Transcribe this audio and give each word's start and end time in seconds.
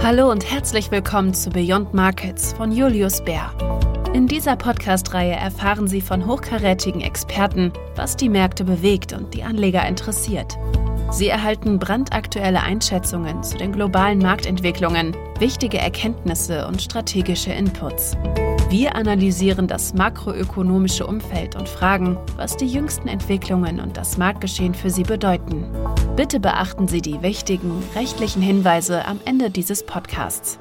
Hallo 0.00 0.30
und 0.30 0.50
herzlich 0.50 0.90
willkommen 0.90 1.34
zu 1.34 1.50
Beyond 1.50 1.92
Markets 1.92 2.52
von 2.52 2.72
Julius 2.72 3.22
Bär. 3.22 3.52
In 4.14 4.26
dieser 4.26 4.56
Podcast-Reihe 4.56 5.34
erfahren 5.34 5.88
Sie 5.88 6.00
von 6.00 6.26
hochkarätigen 6.26 7.00
Experten, 7.00 7.72
was 7.96 8.16
die 8.16 8.28
Märkte 8.28 8.64
bewegt 8.64 9.12
und 9.12 9.34
die 9.34 9.42
Anleger 9.42 9.86
interessiert. 9.86 10.56
Sie 11.10 11.28
erhalten 11.28 11.78
brandaktuelle 11.78 12.62
Einschätzungen 12.62 13.42
zu 13.42 13.58
den 13.58 13.72
globalen 13.72 14.18
Marktentwicklungen, 14.18 15.16
wichtige 15.40 15.78
Erkenntnisse 15.78 16.66
und 16.66 16.80
strategische 16.80 17.52
Inputs. 17.52 18.16
Wir 18.70 18.94
analysieren 18.94 19.66
das 19.66 19.94
makroökonomische 19.94 21.06
Umfeld 21.06 21.56
und 21.56 21.68
fragen, 21.68 22.16
was 22.36 22.56
die 22.56 22.66
jüngsten 22.66 23.08
Entwicklungen 23.08 23.80
und 23.80 23.96
das 23.96 24.16
Marktgeschehen 24.16 24.74
für 24.74 24.90
Sie 24.90 25.02
bedeuten. 25.04 25.64
Bitte 26.18 26.40
beachten 26.40 26.88
Sie 26.88 27.00
die 27.00 27.22
wichtigen 27.22 27.80
rechtlichen 27.94 28.42
Hinweise 28.42 29.04
am 29.04 29.20
Ende 29.24 29.50
dieses 29.50 29.86
Podcasts. 29.86 30.58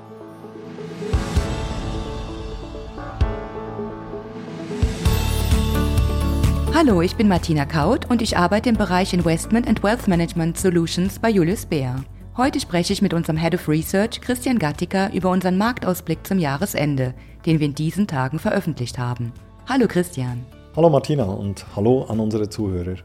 Hallo, 6.76 7.02
ich 7.02 7.16
bin 7.16 7.28
Martina 7.28 7.66
Kaut 7.66 8.08
und 8.08 8.22
ich 8.22 8.38
arbeite 8.38 8.70
im 8.70 8.78
Bereich 8.78 9.16
Investment 9.16 9.68
and 9.68 9.82
Wealth 9.82 10.08
Management 10.08 10.60
Solutions 10.60 11.18
bei 11.18 11.32
Julius 11.32 11.66
Baer. 11.66 12.04
Heute 12.38 12.60
spreche 12.60 12.94
ich 12.94 13.02
mit 13.02 13.16
unserem 13.16 13.38
Head 13.38 13.56
of 13.56 13.68
Research, 13.68 14.22
Christian 14.22 14.60
Gattiker, 14.60 15.12
über 15.12 15.32
unseren 15.32 15.58
Marktausblick 15.58 16.20
zum 16.28 16.38
Jahresende, 16.38 17.16
den 17.48 17.60
wir 17.60 17.66
in 17.66 17.74
diesen 17.74 18.06
Tagen 18.06 18.38
veröffentlicht 18.38 19.00
haben. 19.00 19.34
Hallo 19.68 19.88
Christian. 19.88 20.46
Hallo 20.76 20.92
Martina 20.92 21.24
und 21.24 21.66
hallo 21.76 22.04
an 22.04 22.20
unsere 22.20 22.48
Zuhörer. 22.48 22.98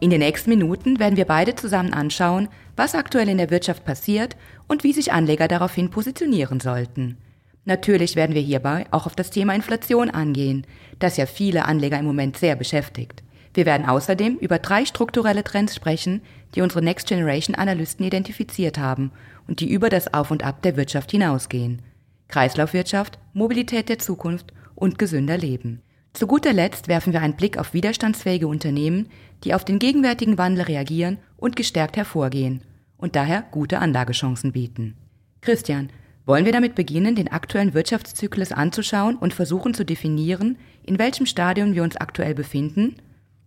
In 0.00 0.10
den 0.10 0.20
nächsten 0.20 0.50
Minuten 0.50 1.00
werden 1.00 1.16
wir 1.16 1.24
beide 1.24 1.56
zusammen 1.56 1.92
anschauen, 1.92 2.48
was 2.76 2.94
aktuell 2.94 3.28
in 3.28 3.38
der 3.38 3.50
Wirtschaft 3.50 3.84
passiert 3.84 4.36
und 4.68 4.84
wie 4.84 4.92
sich 4.92 5.12
Anleger 5.12 5.48
daraufhin 5.48 5.90
positionieren 5.90 6.60
sollten. 6.60 7.16
Natürlich 7.64 8.14
werden 8.14 8.34
wir 8.34 8.42
hierbei 8.42 8.86
auch 8.92 9.06
auf 9.06 9.16
das 9.16 9.30
Thema 9.30 9.54
Inflation 9.54 10.08
angehen, 10.08 10.66
das 11.00 11.16
ja 11.16 11.26
viele 11.26 11.64
Anleger 11.64 11.98
im 11.98 12.06
Moment 12.06 12.36
sehr 12.36 12.54
beschäftigt. 12.54 13.22
Wir 13.54 13.66
werden 13.66 13.88
außerdem 13.88 14.36
über 14.36 14.60
drei 14.60 14.84
strukturelle 14.84 15.42
Trends 15.42 15.74
sprechen, 15.74 16.22
die 16.54 16.62
unsere 16.62 16.80
Next 16.80 17.08
Generation 17.08 17.56
Analysten 17.56 18.06
identifiziert 18.06 18.78
haben 18.78 19.10
und 19.48 19.58
die 19.60 19.68
über 19.68 19.88
das 19.88 20.14
Auf 20.14 20.30
und 20.30 20.44
Ab 20.44 20.62
der 20.62 20.76
Wirtschaft 20.76 21.10
hinausgehen. 21.10 21.82
Kreislaufwirtschaft, 22.28 23.18
Mobilität 23.32 23.88
der 23.88 23.98
Zukunft 23.98 24.52
und 24.76 24.98
gesünder 24.98 25.36
Leben. 25.36 25.82
Zu 26.12 26.26
guter 26.26 26.52
Letzt 26.52 26.88
werfen 26.88 27.12
wir 27.12 27.20
einen 27.20 27.36
Blick 27.36 27.58
auf 27.58 27.74
widerstandsfähige 27.74 28.48
Unternehmen, 28.48 29.08
die 29.44 29.54
auf 29.54 29.64
den 29.64 29.78
gegenwärtigen 29.78 30.38
Wandel 30.38 30.64
reagieren 30.64 31.18
und 31.36 31.56
gestärkt 31.56 31.96
hervorgehen 31.96 32.62
und 32.96 33.14
daher 33.16 33.44
gute 33.50 33.78
Anlagechancen 33.78 34.52
bieten. 34.52 34.96
Christian, 35.40 35.90
wollen 36.26 36.44
wir 36.44 36.52
damit 36.52 36.74
beginnen, 36.74 37.14
den 37.14 37.28
aktuellen 37.28 37.72
Wirtschaftszyklus 37.72 38.52
anzuschauen 38.52 39.16
und 39.16 39.32
versuchen 39.32 39.72
zu 39.72 39.84
definieren, 39.84 40.58
in 40.84 40.98
welchem 40.98 41.24
Stadium 41.24 41.74
wir 41.74 41.82
uns 41.82 41.96
aktuell 41.96 42.34
befinden? 42.34 42.96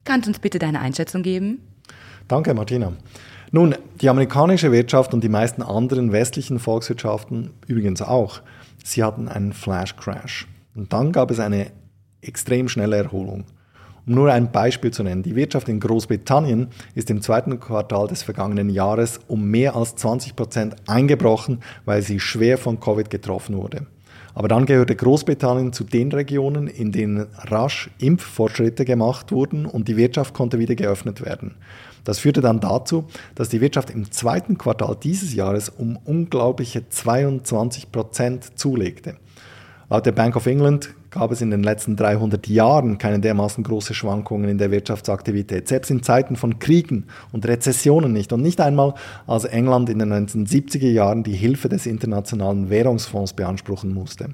Kannst 0.04 0.26
du 0.26 0.32
uns 0.32 0.40
bitte 0.40 0.58
deine 0.58 0.80
Einschätzung 0.80 1.22
geben? 1.22 1.60
Danke, 2.28 2.54
Martina. 2.54 2.94
Nun, 3.52 3.76
die 4.00 4.10
amerikanische 4.10 4.72
Wirtschaft 4.72 5.14
und 5.14 5.24
die 5.24 5.30
meisten 5.30 5.62
anderen 5.62 6.12
westlichen 6.12 6.58
Volkswirtschaften 6.58 7.52
übrigens 7.68 8.02
auch, 8.02 8.42
sie 8.84 9.04
hatten 9.04 9.28
einen 9.28 9.54
Flash 9.54 9.96
Crash. 9.98 10.48
Und 10.74 10.94
dann 10.94 11.12
gab 11.12 11.30
es 11.30 11.40
eine 11.40 11.72
extrem 12.22 12.68
schnelle 12.68 12.98
Erholung. 12.98 13.46
Um 14.08 14.16
nur 14.16 14.32
ein 14.32 14.52
Beispiel 14.52 14.92
zu 14.92 15.04
nennen, 15.04 15.24
die 15.24 15.36
Wirtschaft 15.36 15.70
in 15.70 15.80
Großbritannien 15.80 16.70
ist 16.96 17.10
im 17.10 17.22
zweiten 17.22 17.60
Quartal 17.60 18.08
des 18.08 18.24
vergangenen 18.24 18.70
Jahres 18.70 19.20
um 19.28 19.50
mehr 19.50 19.76
als 19.76 19.96
20 19.96 20.36
Prozent 20.36 20.76
eingebrochen, 20.88 21.60
weil 21.86 22.02
sie 22.02 22.20
schwer 22.20 22.58
von 22.58 22.80
Covid 22.80 23.10
getroffen 23.10 23.56
wurde. 23.56 23.86
Aber 24.34 24.48
dann 24.48 24.66
gehörte 24.66 24.96
Großbritannien 24.96 25.74
zu 25.74 25.84
den 25.84 26.12
Regionen, 26.12 26.68
in 26.68 26.92
denen 26.92 27.28
rasch 27.38 27.90
Impffortschritte 28.00 28.86
gemacht 28.86 29.32
wurden 29.32 29.66
und 29.66 29.88
die 29.88 29.98
Wirtschaft 29.98 30.34
konnte 30.34 30.58
wieder 30.58 30.76
geöffnet 30.76 31.24
werden. 31.24 31.56
Das 32.04 32.20
führte 32.20 32.42
dann 32.42 32.60
dazu, 32.60 33.06
dass 33.36 33.50
die 33.50 33.62
Wirtschaft 33.62 33.90
im 33.90 34.12
zweiten 34.12 34.58
Quartal 34.58 34.98
dieses 35.02 35.36
Jahres 35.36 35.70
um 35.70 35.98
unglaubliche 36.06 36.88
22 36.88 37.92
Prozent 37.92 38.58
zulegte. 38.58 39.18
Laut 39.90 40.06
der 40.06 40.14
Bank 40.14 40.36
of 40.36 40.48
England 40.48 40.96
gab 41.12 41.32
es 41.32 41.42
in 41.42 41.52
den 41.52 41.62
letzten 41.62 41.98
300 41.98 42.48
Jahren 42.48 42.98
keine 42.98 43.20
dermaßen 43.20 43.64
große 43.64 43.94
Schwankungen 43.94 44.50
in 44.50 44.58
der 44.58 44.72
Wirtschaftsaktivität, 44.72 45.68
selbst 45.68 45.92
in 45.92 46.02
Zeiten 46.02 46.38
von 46.38 46.58
Kriegen 46.58 47.08
und 47.34 47.46
Rezessionen 47.46 48.14
nicht 48.14 48.32
und 48.32 48.42
nicht 48.42 48.62
einmal 48.62 48.96
als 49.28 49.44
England 49.44 49.90
in 49.90 50.00
den 50.00 50.14
1970er 50.14 50.90
Jahren 50.90 51.24
die 51.24 51.36
Hilfe 51.36 51.68
des 51.68 51.86
Internationalen 51.86 52.70
Währungsfonds 52.70 53.34
beanspruchen 53.34 53.94
musste. 53.94 54.30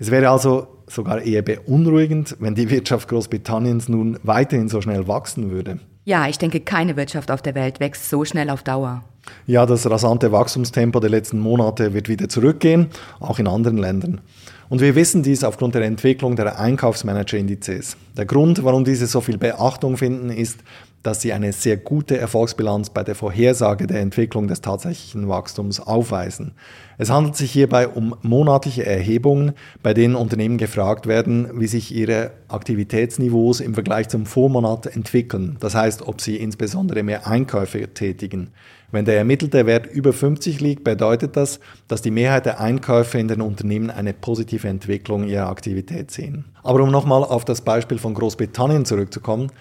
Es 0.00 0.10
wäre 0.10 0.30
also 0.30 0.66
sogar 0.88 1.22
eher 1.22 1.42
beunruhigend, 1.42 2.36
wenn 2.40 2.56
die 2.56 2.70
Wirtschaft 2.70 3.08
Großbritanniens 3.08 3.88
nun 3.88 4.18
weiterhin 4.24 4.68
so 4.68 4.80
schnell 4.80 5.06
wachsen 5.06 5.50
würde. 5.50 5.78
Ja, 6.04 6.26
ich 6.26 6.38
denke, 6.38 6.60
keine 6.60 6.96
Wirtschaft 6.96 7.30
auf 7.30 7.42
der 7.42 7.54
Welt 7.54 7.80
wächst 7.80 8.08
so 8.08 8.24
schnell 8.24 8.50
auf 8.50 8.62
Dauer. 8.62 9.04
Ja, 9.46 9.66
das 9.66 9.88
rasante 9.88 10.32
Wachstumstempo 10.32 11.00
der 11.00 11.10
letzten 11.10 11.38
Monate 11.38 11.92
wird 11.92 12.08
wieder 12.08 12.28
zurückgehen, 12.28 12.88
auch 13.20 13.38
in 13.38 13.46
anderen 13.46 13.76
Ländern. 13.76 14.20
Und 14.68 14.80
wir 14.80 14.94
wissen 14.94 15.22
dies 15.22 15.44
aufgrund 15.44 15.74
der 15.74 15.82
Entwicklung 15.82 16.36
der 16.36 16.58
Einkaufsmanager-Indizes. 16.58 17.96
Der 18.16 18.26
Grund, 18.26 18.62
warum 18.64 18.84
diese 18.84 19.06
so 19.06 19.20
viel 19.20 19.38
Beachtung 19.38 19.96
finden, 19.96 20.30
ist, 20.30 20.58
dass 21.02 21.20
sie 21.20 21.32
eine 21.32 21.52
sehr 21.52 21.76
gute 21.76 22.18
Erfolgsbilanz 22.18 22.90
bei 22.90 23.04
der 23.04 23.14
Vorhersage 23.14 23.86
der 23.86 24.00
Entwicklung 24.00 24.48
des 24.48 24.60
tatsächlichen 24.60 25.28
Wachstums 25.28 25.80
aufweisen. 25.80 26.52
Es 26.98 27.10
handelt 27.10 27.36
sich 27.36 27.52
hierbei 27.52 27.86
um 27.86 28.16
monatliche 28.22 28.84
Erhebungen, 28.84 29.52
bei 29.82 29.94
denen 29.94 30.16
Unternehmen 30.16 30.58
gefragt 30.58 31.06
werden, 31.06 31.48
wie 31.54 31.68
sich 31.68 31.94
ihre 31.94 32.32
Aktivitätsniveaus 32.48 33.60
im 33.60 33.74
Vergleich 33.74 34.08
zum 34.08 34.26
Vormonat 34.26 34.86
entwickeln. 34.86 35.56
Das 35.60 35.74
heißt, 35.74 36.06
ob 36.06 36.20
sie 36.20 36.36
insbesondere 36.36 37.02
mehr 37.02 37.26
Einkäufe 37.26 37.86
tätigen. 37.94 38.50
Wenn 38.90 39.04
der 39.04 39.18
ermittelte 39.18 39.66
Wert 39.66 39.86
über 39.86 40.14
50 40.14 40.60
liegt, 40.60 40.82
bedeutet 40.82 41.36
das, 41.36 41.60
dass 41.88 42.00
die 42.00 42.10
Mehrheit 42.10 42.46
der 42.46 42.58
Einkäufe 42.58 43.18
in 43.18 43.28
den 43.28 43.42
Unternehmen 43.42 43.90
eine 43.90 44.14
positive 44.14 44.66
Entwicklung 44.66 45.24
ihrer 45.24 45.50
Aktivität 45.50 46.10
sehen. 46.10 46.46
Aber 46.62 46.80
um 46.82 46.90
nochmal 46.90 47.22
auf 47.22 47.44
das 47.44 47.60
Beispiel 47.60 47.98
von 47.98 48.14
Großbritannien 48.14 48.86
zurückzukommen, 48.86 49.52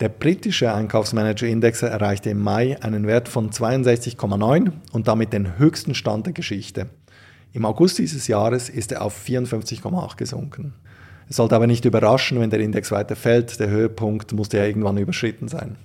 der 0.00 0.08
britische 0.08 0.74
Einkaufsmanager-Index 0.74 1.82
erreichte 1.82 2.30
im 2.30 2.40
Mai 2.40 2.82
einen 2.82 3.06
Wert 3.06 3.28
von 3.28 3.50
62,9 3.50 4.72
und 4.92 5.06
damit 5.06 5.32
den 5.32 5.56
höchsten 5.56 5.94
Stand 5.94 6.26
der 6.26 6.32
Geschichte. 6.32 6.88
Im 7.52 7.64
August 7.64 7.98
dieses 7.98 8.26
Jahres 8.26 8.68
ist 8.68 8.90
er 8.90 9.02
auf 9.02 9.16
54,8 9.24 10.16
gesunken. 10.16 10.74
Es 11.28 11.36
sollte 11.36 11.54
aber 11.54 11.68
nicht 11.68 11.84
überraschen, 11.84 12.40
wenn 12.40 12.50
der 12.50 12.58
Index 12.58 12.90
weiter 12.90 13.14
fällt, 13.14 13.60
der 13.60 13.70
Höhepunkt 13.70 14.32
musste 14.32 14.56
ja 14.56 14.64
irgendwann 14.64 14.98
überschritten 14.98 15.46
sein. 15.46 15.76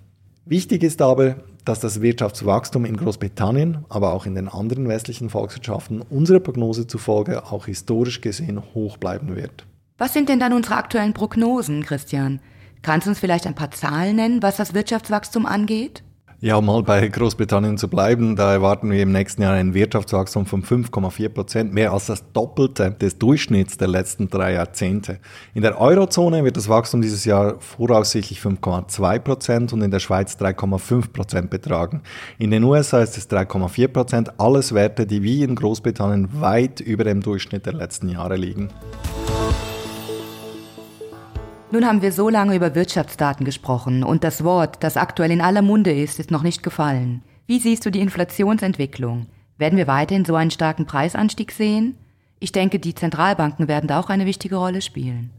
Wichtig 0.46 0.82
ist 0.82 1.04
aber, 1.04 1.36
dass 1.64 1.80
das 1.80 2.02
Wirtschaftswachstum 2.02 2.86
in 2.86 2.98
Großbritannien, 2.98 3.86
aber 3.90 4.14
auch 4.14 4.26
in 4.26 4.34
den 4.34 4.48
anderen 4.48 4.88
westlichen 4.88 5.30
Volkswirtschaften 5.30 6.02
unserer 6.02 6.40
Prognose 6.40 6.88
zufolge 6.88 7.46
auch 7.46 7.68
historisch 7.68 8.22
gesehen 8.22 8.60
hoch 8.74 8.98
bleiben 8.98 9.36
wird. 9.36 9.68
Was 10.00 10.14
sind 10.14 10.30
denn 10.30 10.40
dann 10.40 10.54
unsere 10.54 10.78
aktuellen 10.78 11.14
Prognosen, 11.14 11.84
Christian? 11.84 12.40
Kannst 12.82 13.08
du 13.08 13.12
uns 13.12 13.20
vielleicht 13.20 13.46
ein 13.46 13.56
paar 13.56 13.72
Zahlen 13.72 14.16
nennen, 14.16 14.42
was 14.42 14.58
das 14.58 14.74
Wirtschaftswachstum 14.74 15.46
angeht? 15.46 16.04
Ja, 16.42 16.56
um 16.56 16.68
mal 16.68 16.84
bei 16.84 17.06
Großbritannien 17.06 17.78
zu 17.78 17.90
bleiben, 17.90 18.38
da 18.38 18.54
erwarten 18.54 18.90
wir 18.90 19.04
im 19.04 19.12
nächsten 19.12 19.42
Jahr 19.42 19.56
ein 19.56 19.74
Wirtschaftswachstum 19.74 20.46
von 20.46 20.64
5,4 20.64 21.28
Prozent, 21.28 21.74
mehr 21.74 21.92
als 21.92 22.06
das 22.06 22.32
Doppelte 22.32 22.92
des 22.92 23.18
Durchschnitts 23.18 23.76
der 23.76 23.90
letzten 23.90 24.30
drei 24.30 24.54
Jahrzehnte. 24.54 25.20
In 25.54 25.64
der 25.64 25.82
Eurozone 25.82 26.46
wird 26.46 26.56
das 26.56 26.70
Wachstum 26.70 27.02
dieses 27.02 27.26
Jahr 27.26 27.60
voraussichtlich 27.60 28.40
5,2 28.40 29.20
Prozent 29.20 29.74
und 29.74 29.82
in 29.82 29.92
der 29.92 30.00
Schweiz 30.00 30.38
3,5 30.38 31.12
Prozent 31.12 31.50
betragen. 31.50 32.04
In 32.38 32.52
den 32.52 32.64
USA 32.64 33.02
ist 33.02 33.18
es 33.18 33.30
3,4 33.30 33.90
Prozent, 33.90 34.40
alles 34.40 34.74
Werte, 34.74 35.06
die 35.06 35.22
wie 35.24 35.44
in 35.44 35.56
Großbritannien 35.56 36.40
weit 36.40 36.80
über 36.80 37.04
dem 37.04 37.20
Durchschnitt 37.20 37.66
der 37.66 37.74
letzten 37.74 38.08
Jahre 38.08 38.38
liegen. 38.38 38.70
Nun 41.72 41.86
haben 41.86 42.02
wir 42.02 42.12
so 42.12 42.30
lange 42.30 42.56
über 42.56 42.74
Wirtschaftsdaten 42.74 43.46
gesprochen 43.46 44.04
und 44.04 44.24
das 44.24 44.44
Wort, 44.44 44.78
das 44.80 44.98
aktuell 44.98 45.30
in 45.30 45.40
aller 45.40 45.62
Munde 45.62 45.94
ist, 45.94 46.20
ist 46.20 46.32
noch 46.32 46.42
nicht 46.42 46.64
gefallen. 46.64 47.22
Wie 47.46 47.60
siehst 47.60 47.86
du 47.86 47.92
die 47.92 48.00
Inflationsentwicklung? 48.00 49.28
Werden 49.60 49.78
wir 49.78 49.86
weiterhin 49.86 50.26
so 50.26 50.34
einen 50.34 50.50
starken 50.50 50.88
Preisanstieg 50.88 51.52
sehen? 51.52 51.96
Ich 52.40 52.52
denke, 52.52 52.80
die 52.80 52.96
Zentralbanken 52.96 53.68
werden 53.68 53.86
da 53.86 54.00
auch 54.00 54.10
eine 54.10 54.26
wichtige 54.26 54.56
Rolle 54.56 54.82
spielen. 54.82 55.30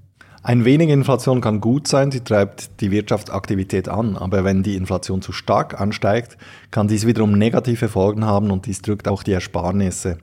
Ein 0.45 0.65
wenig 0.65 0.89
Inflation 0.91 1.41
kann 1.41 1.61
gut 1.61 1.89
sein, 1.89 2.13
sie 2.13 2.21
treibt 2.21 2.81
die 2.81 2.93
Wirtschaftsaktivität 2.93 3.89
an, 3.89 4.17
aber 4.17 4.45
wenn 4.45 4.63
die 4.63 4.77
Inflation 4.77 5.23
zu 5.23 5.33
stark 5.33 5.81
ansteigt, 5.81 6.39
kann 6.71 6.87
dies 6.87 7.07
wiederum 7.07 7.33
negative 7.33 7.89
Folgen 7.89 8.25
haben 8.25 8.53
und 8.53 8.67
dies 8.67 8.83
drückt 8.83 9.09
auch 9.09 9.25
die 9.25 9.33
Ersparnisse. 9.33 10.19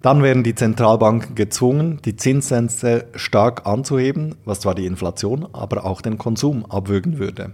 Dann 0.00 0.22
werden 0.22 0.44
die 0.44 0.54
Zentralbanken 0.54 1.34
gezwungen, 1.34 2.00
die 2.04 2.14
Zinssätze 2.14 3.06
stark 3.16 3.66
anzuheben, 3.66 4.36
was 4.44 4.60
zwar 4.60 4.76
die 4.76 4.86
Inflation, 4.86 5.48
aber 5.52 5.84
auch 5.84 6.02
den 6.02 6.18
Konsum 6.18 6.64
abwürgen 6.66 7.18
würde. 7.18 7.52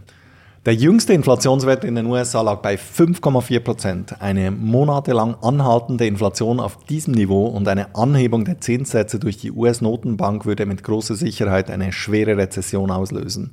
Der 0.67 0.75
jüngste 0.75 1.13
Inflationswert 1.13 1.85
in 1.85 1.95
den 1.95 2.07
USA 2.07 2.41
lag 2.41 2.61
bei 2.61 2.77
5,4 2.77 3.61
Prozent. 3.61 4.23
Eine 4.23 4.51
monatelang 4.51 5.37
anhaltende 5.43 6.07
Inflation 6.07 6.59
auf 6.59 6.79
diesem 6.87 7.13
Niveau 7.13 7.47
und 7.47 7.69
eine 7.69 7.95
Anhebung 7.95 8.47
der 8.47 8.61
Zinssätze 8.61 9.19
durch 9.19 9.37
die 9.37 9.53
US-Notenbank 9.53 10.47
würde 10.47 10.65
mit 10.65 10.83
großer 10.83 11.17
Sicherheit 11.17 11.71
eine 11.71 11.93
schwere 11.93 12.39
Rezession 12.39 12.91
auslösen. 12.91 13.53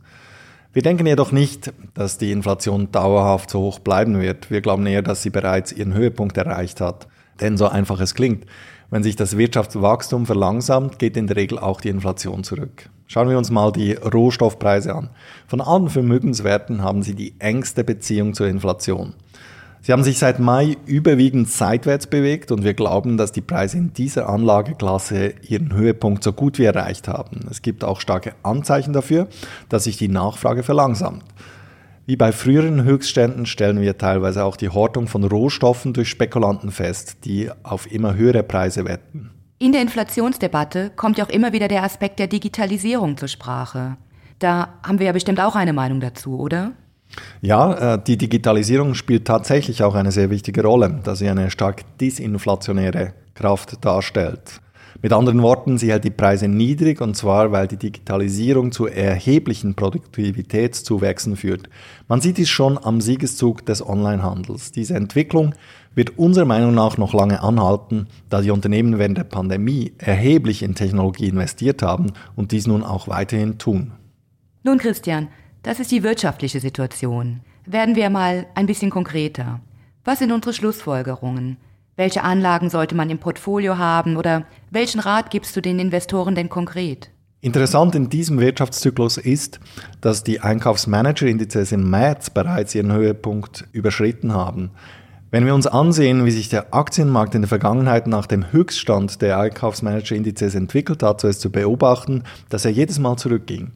Wir 0.72 0.84
denken 0.84 1.06
jedoch 1.06 1.34
nicht, 1.34 1.74
dass 1.96 2.18
die 2.18 2.32
Inflation 2.32 2.94
dauerhaft 2.94 3.50
so 3.50 3.60
hoch 3.60 3.80
bleiben 3.80 4.22
wird. 4.22 4.50
Wir 4.50 4.62
glauben 4.62 4.86
eher, 4.86 5.02
dass 5.02 5.22
sie 5.22 5.32
bereits 5.32 5.74
ihren 5.74 5.94
Höhepunkt 5.94 6.38
erreicht 6.38 6.80
hat. 6.80 7.08
Denn 7.42 7.58
so 7.58 7.68
einfach 7.68 8.00
es 8.00 8.16
klingt, 8.16 8.46
wenn 8.92 9.04
sich 9.04 9.16
das 9.16 9.38
Wirtschaftswachstum 9.38 10.26
verlangsamt, 10.26 11.00
geht 11.00 11.16
in 11.18 11.26
der 11.26 11.38
Regel 11.38 11.58
auch 11.58 11.80
die 11.80 11.90
Inflation 11.90 12.44
zurück. 12.44 12.90
Schauen 13.08 13.30
wir 13.30 13.38
uns 13.38 13.50
mal 13.50 13.72
die 13.72 13.94
Rohstoffpreise 13.94 14.94
an. 14.94 15.10
Von 15.48 15.62
allen 15.62 15.90
Vermögenswerten 15.90 16.84
haben 16.84 17.02
sie 17.02 17.16
die 17.16 17.34
engste 17.40 17.86
Beziehung 17.86 18.34
zur 18.34 18.48
Inflation. 18.48 19.14
Sie 19.82 19.94
haben 19.94 20.04
sich 20.04 20.20
seit 20.20 20.40
Mai 20.40 20.78
überwiegend 20.86 21.50
seitwärts 21.50 22.06
bewegt 22.06 22.52
und 22.52 22.64
wir 22.64 22.74
glauben, 22.74 23.18
dass 23.18 23.32
die 23.32 23.42
Preise 23.42 23.78
in 23.78 23.94
dieser 23.94 24.30
Anlageklasse 24.30 25.34
ihren 25.42 25.74
Höhepunkt 25.74 26.24
so 26.24 26.34
gut 26.34 26.60
wie 26.60 26.66
erreicht 26.66 27.08
haben. 27.08 27.48
Es 27.50 27.62
gibt 27.62 27.84
auch 27.84 28.00
starke 28.00 28.34
Anzeichen 28.44 28.94
dafür, 28.94 29.28
dass 29.70 29.86
sich 29.86 29.98
die 29.98 30.10
Nachfrage 30.10 30.64
verlangsamt. 30.64 31.24
Wie 32.06 32.16
bei 32.16 32.32
früheren 32.32 32.84
Höchstständen 32.84 33.46
stellen 33.46 33.80
wir 33.80 33.98
teilweise 33.98 34.44
auch 34.44 34.58
die 34.58 34.70
Hortung 34.70 35.08
von 35.08 35.24
Rohstoffen 35.24 35.94
durch 35.94 36.10
Spekulanten 36.10 36.72
fest, 36.72 37.26
die 37.26 37.50
auf 37.64 37.92
immer 37.92 38.16
höhere 38.16 38.44
Preise 38.44 38.86
wetten. 38.86 39.32
In 39.60 39.72
der 39.72 39.82
Inflationsdebatte 39.84 40.92
kommt 40.96 41.20
ja 41.20 41.26
auch 41.26 41.30
immer 41.30 41.54
wieder 41.54 41.68
der 41.68 41.84
Aspekt 41.84 42.18
der 42.18 42.26
Digitalisierung 42.26 43.18
zur 43.18 43.28
Sprache. 43.28 43.98
Da 44.40 44.80
haben 44.82 44.98
wir 44.98 45.06
ja 45.06 45.12
bestimmt 45.12 45.40
auch 45.40 45.56
eine 45.56 45.74
Meinung 45.74 46.00
dazu, 46.00 46.40
oder? 46.40 46.72
Ja, 47.42 47.94
äh, 47.94 48.04
die 48.04 48.18
Digitalisierung 48.18 48.96
spielt 48.96 49.26
tatsächlich 49.26 49.84
auch 49.84 49.94
eine 49.94 50.12
sehr 50.12 50.32
wichtige 50.32 50.64
Rolle, 50.64 51.02
da 51.04 51.16
sie 51.16 51.30
eine 51.30 51.52
stark 51.52 51.84
disinflationäre 52.00 53.14
Kraft 53.36 53.86
darstellt. 53.86 54.62
Mit 55.02 55.14
anderen 55.14 55.42
Worten, 55.42 55.78
sie 55.78 55.92
hält 55.92 56.04
die 56.04 56.12
Preise 56.12 56.48
niedrig 56.48 57.02
und 57.02 57.16
zwar, 57.16 57.52
weil 57.52 57.68
die 57.68 57.78
Digitalisierung 57.78 58.72
zu 58.72 58.88
erheblichen 58.88 59.76
Produktivitätszuwächsen 59.76 61.38
führt. 61.38 61.70
Man 62.08 62.22
sieht 62.22 62.38
dies 62.38 62.50
schon 62.50 62.78
am 62.78 63.02
Siegeszug 63.02 63.66
des 63.66 63.86
Onlinehandels. 63.86 64.72
Diese 64.72 64.96
Entwicklung 64.96 65.56
wird 65.96 66.18
unserer 66.18 66.46
Meinung 66.46 66.74
nach 66.74 66.98
noch 66.98 67.14
lange 67.14 67.42
anhalten, 67.42 68.08
da 68.30 68.42
die 68.42 68.52
Unternehmen 68.52 69.00
während 69.00 69.18
der 69.18 69.24
Pandemie 69.24 69.94
erheblich 69.98 70.64
in 70.64 70.76
Technologie 70.76 71.28
investiert 71.28 71.82
haben 71.82 72.14
und 72.36 72.52
dies 72.52 72.68
nun 72.68 72.84
auch 72.84 73.08
weiterhin 73.08 73.58
tun. 73.58 73.94
Nun, 74.64 74.78
Christian, 74.78 75.28
das 75.64 75.80
ist 75.80 75.92
die 75.92 76.04
wirtschaftliche 76.04 76.60
Situation. 76.60 77.42
Werden 77.66 77.96
wir 77.96 78.10
mal 78.10 78.48
ein 78.56 78.66
bisschen 78.66 78.90
konkreter. 78.90 79.60
Was 80.04 80.20
sind 80.20 80.32
unsere 80.32 80.54
Schlussfolgerungen? 80.54 81.58
Welche 82.02 82.24
Anlagen 82.24 82.72
sollte 82.72 82.96
man 82.96 83.12
im 83.12 83.20
Portfolio 83.20 83.78
haben 83.78 84.18
oder 84.18 84.46
welchen 84.72 85.00
Rat 85.00 85.30
gibst 85.30 85.56
du 85.56 85.62
den 85.62 85.78
Investoren 85.78 86.34
denn 86.34 86.50
konkret? 86.50 87.12
Interessant 87.42 87.94
in 87.94 88.10
diesem 88.10 88.40
Wirtschaftszyklus 88.40 89.18
ist, 89.18 89.60
dass 90.02 90.24
die 90.24 90.40
Einkaufsmanager-Indizes 90.40 91.72
im 91.72 91.92
März 91.92 92.32
bereits 92.32 92.74
ihren 92.74 92.92
Höhepunkt 92.92 93.68
überschritten 93.72 94.34
haben. 94.34 94.72
Wenn 95.30 95.46
wir 95.46 95.54
uns 95.54 95.68
ansehen, 95.68 96.26
wie 96.26 96.32
sich 96.32 96.50
der 96.50 96.74
Aktienmarkt 96.74 97.36
in 97.36 97.44
der 97.44 97.50
Vergangenheit 97.50 98.08
nach 98.08 98.26
dem 98.26 98.52
Höchststand 98.52 99.22
der 99.22 99.38
Einkaufsmanager-Indizes 99.38 100.56
entwickelt 100.56 101.04
hat, 101.04 101.22
so 101.22 101.28
ist 101.28 101.42
zu 101.42 101.52
beobachten, 101.52 102.24
dass 102.50 102.66
er 102.66 102.72
jedes 102.72 102.98
Mal 102.98 103.18
zurückging. 103.18 103.74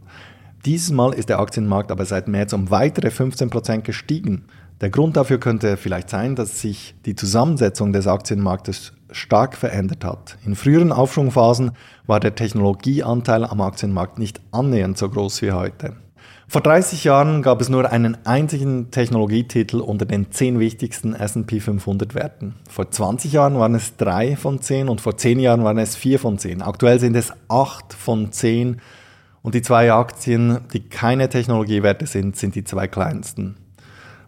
Dieses 0.66 0.90
Mal 0.90 1.14
ist 1.14 1.30
der 1.30 1.38
Aktienmarkt 1.38 1.92
aber 1.92 2.06
seit 2.06 2.28
März 2.28 2.54
um 2.54 2.72
weitere 2.72 3.10
15% 3.10 3.82
gestiegen. 3.82 4.46
Der 4.82 4.90
Grund 4.90 5.16
dafür 5.16 5.40
könnte 5.40 5.78
vielleicht 5.78 6.10
sein, 6.10 6.36
dass 6.36 6.60
sich 6.60 6.96
die 7.06 7.16
Zusammensetzung 7.16 7.94
des 7.94 8.08
Aktienmarktes 8.08 8.92
stark 9.10 9.56
verändert 9.56 10.04
hat. 10.04 10.38
In 10.46 10.56
früheren 10.56 10.92
Aufschwungphasen 10.92 11.72
war 12.08 12.20
der 12.20 12.36
Technologieanteil 12.36 13.46
am 13.46 13.62
Aktienmarkt 13.62 14.20
nicht 14.20 14.42
annähernd 14.52 14.98
so 14.98 15.10
groß 15.10 15.42
wie 15.44 15.54
heute. 15.54 15.94
Vor 16.48 16.62
30 16.62 17.06
Jahren 17.06 17.42
gab 17.42 17.62
es 17.62 17.70
nur 17.70 17.90
einen 17.90 18.18
einzigen 18.26 18.92
Technologietitel 18.92 19.78
unter 19.78 20.06
den 20.06 20.32
10 20.32 20.60
wichtigsten 20.60 21.14
S&P 21.16 21.60
500 21.60 22.14
Werten. 22.14 22.56
Vor 22.70 22.92
20 22.92 23.32
Jahren 23.32 23.58
waren 23.58 23.76
es 23.76 23.96
3 23.96 24.36
von 24.36 24.62
10 24.62 24.90
und 24.90 25.02
vor 25.02 25.18
10 25.18 25.40
Jahren 25.40 25.64
waren 25.64 25.80
es 25.80 25.96
4 25.96 26.20
von 26.20 26.38
10. 26.38 26.62
Aktuell 26.62 27.00
sind 27.00 27.16
es 27.16 27.34
8 27.48 27.94
von 27.94 28.32
10 28.32 28.82
und 29.42 29.56
die 29.56 29.62
zwei 29.62 29.92
Aktien, 29.92 30.60
die 30.74 30.82
keine 30.82 31.30
Technologiewerte 31.30 32.06
sind, 32.08 32.36
sind 32.36 32.56
die 32.56 32.64
zwei 32.64 32.88
kleinsten. 32.88 33.56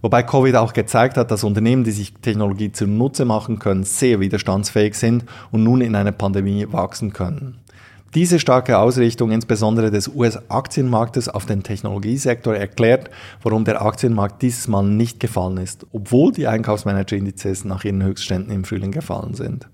Wobei 0.01 0.23
Covid 0.23 0.55
auch 0.55 0.73
gezeigt 0.73 1.17
hat, 1.17 1.31
dass 1.31 1.43
Unternehmen, 1.43 1.83
die 1.83 1.91
sich 1.91 2.13
Technologie 2.13 2.71
zunutze 2.71 3.25
machen 3.25 3.59
können, 3.59 3.83
sehr 3.83 4.19
widerstandsfähig 4.19 4.95
sind 4.95 5.25
und 5.51 5.63
nun 5.63 5.81
in 5.81 5.95
einer 5.95 6.11
Pandemie 6.11 6.67
wachsen 6.69 7.13
können. 7.13 7.59
Diese 8.15 8.39
starke 8.39 8.77
Ausrichtung 8.77 9.31
insbesondere 9.31 9.91
des 9.91 10.07
US-Aktienmarktes 10.07 11.27
auf 11.27 11.45
den 11.45 11.61
Technologiesektor 11.61 12.55
erklärt, 12.55 13.09
warum 13.43 13.65
der 13.65 13.81
Aktienmarkt 13.81 14.41
dieses 14.41 14.67
Mal 14.67 14.83
nicht 14.83 15.19
gefallen 15.19 15.57
ist, 15.57 15.85
obwohl 15.91 16.31
die 16.31 16.47
Einkaufsmanager-Indizes 16.47 17.65
nach 17.65 17.83
ihren 17.83 18.01
Höchstständen 18.01 18.53
im 18.53 18.63
Frühling 18.63 18.91
gefallen 18.91 19.33
sind. 19.33 19.67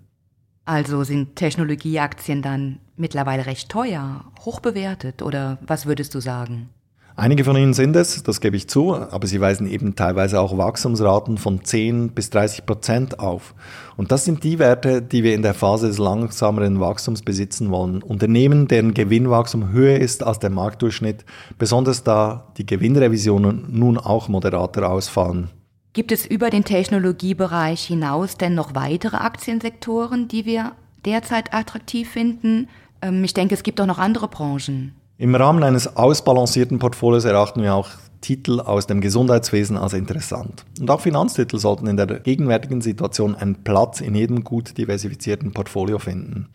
Also 0.65 1.03
sind 1.03 1.35
Technologieaktien 1.35 2.41
dann 2.41 2.79
mittlerweile 2.95 3.45
recht 3.45 3.69
teuer, 3.69 4.25
hoch 4.41 4.59
bewertet 4.61 5.21
oder 5.21 5.59
was 5.65 5.85
würdest 5.85 6.15
du 6.15 6.19
sagen? 6.19 6.69
Einige 7.15 7.43
von 7.43 7.55
ihnen 7.55 7.75
sind 7.75 7.95
es, 7.95 8.23
das 8.23 8.41
gebe 8.41 8.57
ich 8.57 8.67
zu, 8.67 8.95
aber 8.95 9.27
sie 9.27 9.39
weisen 9.39 9.69
eben 9.69 9.95
teilweise 9.95 10.39
auch 10.39 10.57
Wachstumsraten 10.57 11.37
von 11.37 11.63
10 11.63 12.09
bis 12.09 12.31
30 12.31 12.65
Prozent 12.65 13.19
auf. 13.19 13.53
Und 13.97 14.11
das 14.11 14.25
sind 14.25 14.43
die 14.43 14.57
Werte, 14.57 15.03
die 15.03 15.23
wir 15.23 15.35
in 15.35 15.43
der 15.43 15.53
Phase 15.53 15.87
des 15.87 15.99
langsameren 15.99 16.79
Wachstums 16.79 17.21
besitzen 17.21 17.69
wollen. 17.69 18.01
Unternehmen, 18.01 18.67
deren 18.67 18.95
Gewinnwachstum 18.95 19.71
höher 19.71 19.99
ist 19.99 20.23
als 20.23 20.39
der 20.39 20.49
Marktdurchschnitt, 20.49 21.23
besonders 21.59 22.03
da 22.03 22.47
die 22.57 22.65
Gewinnrevisionen 22.65 23.67
nun 23.69 23.99
auch 23.99 24.27
moderater 24.27 24.89
ausfallen. 24.89 25.51
Gibt 25.93 26.11
es 26.11 26.25
über 26.25 26.49
den 26.49 26.63
Technologiebereich 26.63 27.83
hinaus 27.83 28.37
denn 28.37 28.55
noch 28.55 28.73
weitere 28.73 29.17
Aktiensektoren, 29.17 30.27
die 30.27 30.47
wir 30.47 30.71
derzeit 31.05 31.53
attraktiv 31.53 32.09
finden? 32.09 32.69
Ähm, 33.03 33.23
ich 33.23 33.35
denke, 33.35 33.53
es 33.53 33.61
gibt 33.61 33.79
auch 33.79 33.85
noch 33.85 33.99
andere 33.99 34.27
Branchen. 34.27 34.95
Im 35.19 35.35
Rahmen 35.35 35.61
eines 35.61 35.95
ausbalancierten 35.95 36.79
Portfolios 36.79 37.23
erachten 37.23 37.61
wir 37.61 37.75
auch 37.75 37.89
Titel 38.21 38.59
aus 38.59 38.87
dem 38.87 38.99
Gesundheitswesen 38.99 39.77
als 39.77 39.93
interessant. 39.93 40.65
Und 40.79 40.89
auch 40.89 41.01
Finanztitel 41.01 41.59
sollten 41.59 41.85
in 41.85 41.97
der 41.97 42.07
gegenwärtigen 42.07 42.81
Situation 42.81 43.35
einen 43.35 43.63
Platz 43.63 44.01
in 44.01 44.15
jedem 44.15 44.43
gut 44.43 44.75
diversifizierten 44.75 45.51
Portfolio 45.51 45.99
finden. 45.99 46.49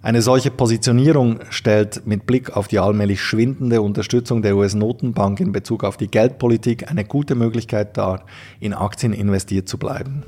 Eine 0.00 0.22
solche 0.22 0.50
Positionierung 0.50 1.40
stellt 1.50 2.06
mit 2.06 2.24
Blick 2.24 2.56
auf 2.56 2.68
die 2.68 2.78
allmählich 2.78 3.20
schwindende 3.20 3.82
Unterstützung 3.82 4.40
der 4.40 4.56
US-Notenbank 4.56 5.40
in 5.40 5.52
Bezug 5.52 5.84
auf 5.84 5.98
die 5.98 6.08
Geldpolitik 6.08 6.90
eine 6.90 7.04
gute 7.04 7.34
Möglichkeit 7.34 7.98
dar, 7.98 8.24
in 8.60 8.72
Aktien 8.72 9.12
investiert 9.12 9.68
zu 9.68 9.76
bleiben. 9.76 10.22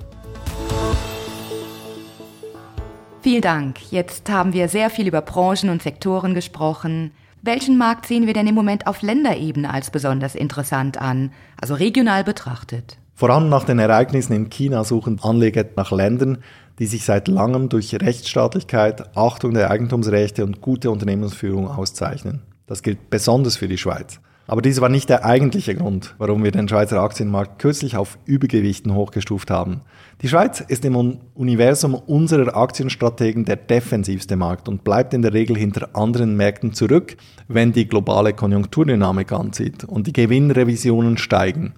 Vielen 3.22 3.42
Dank. 3.42 3.90
Jetzt 3.90 4.28
haben 4.28 4.52
wir 4.52 4.68
sehr 4.68 4.90
viel 4.90 5.08
über 5.08 5.22
Branchen 5.22 5.70
und 5.70 5.82
Sektoren 5.82 6.34
gesprochen. 6.34 7.12
Welchen 7.46 7.78
Markt 7.78 8.06
sehen 8.06 8.26
wir 8.26 8.34
denn 8.34 8.48
im 8.48 8.56
Moment 8.56 8.88
auf 8.88 9.02
Länderebene 9.02 9.72
als 9.72 9.92
besonders 9.92 10.34
interessant 10.34 11.00
an, 11.00 11.30
also 11.60 11.74
regional 11.74 12.24
betrachtet? 12.24 12.98
Vor 13.14 13.30
allem 13.30 13.48
nach 13.48 13.62
den 13.62 13.78
Ereignissen 13.78 14.32
in 14.32 14.50
China 14.50 14.82
suchen 14.82 15.20
Anleger 15.22 15.64
nach 15.76 15.92
Ländern, 15.92 16.38
die 16.80 16.86
sich 16.86 17.04
seit 17.04 17.28
langem 17.28 17.68
durch 17.68 17.94
Rechtsstaatlichkeit, 17.94 19.16
Achtung 19.16 19.54
der 19.54 19.70
Eigentumsrechte 19.70 20.44
und 20.44 20.60
gute 20.60 20.90
Unternehmensführung 20.90 21.68
auszeichnen. 21.68 22.42
Das 22.66 22.82
gilt 22.82 23.10
besonders 23.10 23.56
für 23.56 23.68
die 23.68 23.78
Schweiz. 23.78 24.18
Aber 24.48 24.62
dies 24.62 24.80
war 24.80 24.88
nicht 24.88 25.08
der 25.08 25.24
eigentliche 25.24 25.74
Grund, 25.74 26.14
warum 26.18 26.44
wir 26.44 26.52
den 26.52 26.68
Schweizer 26.68 27.02
Aktienmarkt 27.02 27.58
kürzlich 27.58 27.96
auf 27.96 28.16
Übergewichten 28.26 28.94
hochgestuft 28.94 29.50
haben. 29.50 29.80
Die 30.22 30.28
Schweiz 30.28 30.60
ist 30.60 30.84
im 30.84 31.18
Universum 31.34 31.94
unserer 31.94 32.56
Aktienstrategen 32.56 33.44
der 33.44 33.56
defensivste 33.56 34.36
Markt 34.36 34.68
und 34.68 34.84
bleibt 34.84 35.14
in 35.14 35.22
der 35.22 35.32
Regel 35.32 35.56
hinter 35.56 35.90
anderen 35.94 36.36
Märkten 36.36 36.72
zurück, 36.72 37.16
wenn 37.48 37.72
die 37.72 37.88
globale 37.88 38.34
Konjunkturdynamik 38.34 39.32
anzieht 39.32 39.82
und 39.82 40.06
die 40.06 40.12
Gewinnrevisionen 40.12 41.18
steigen. 41.18 41.74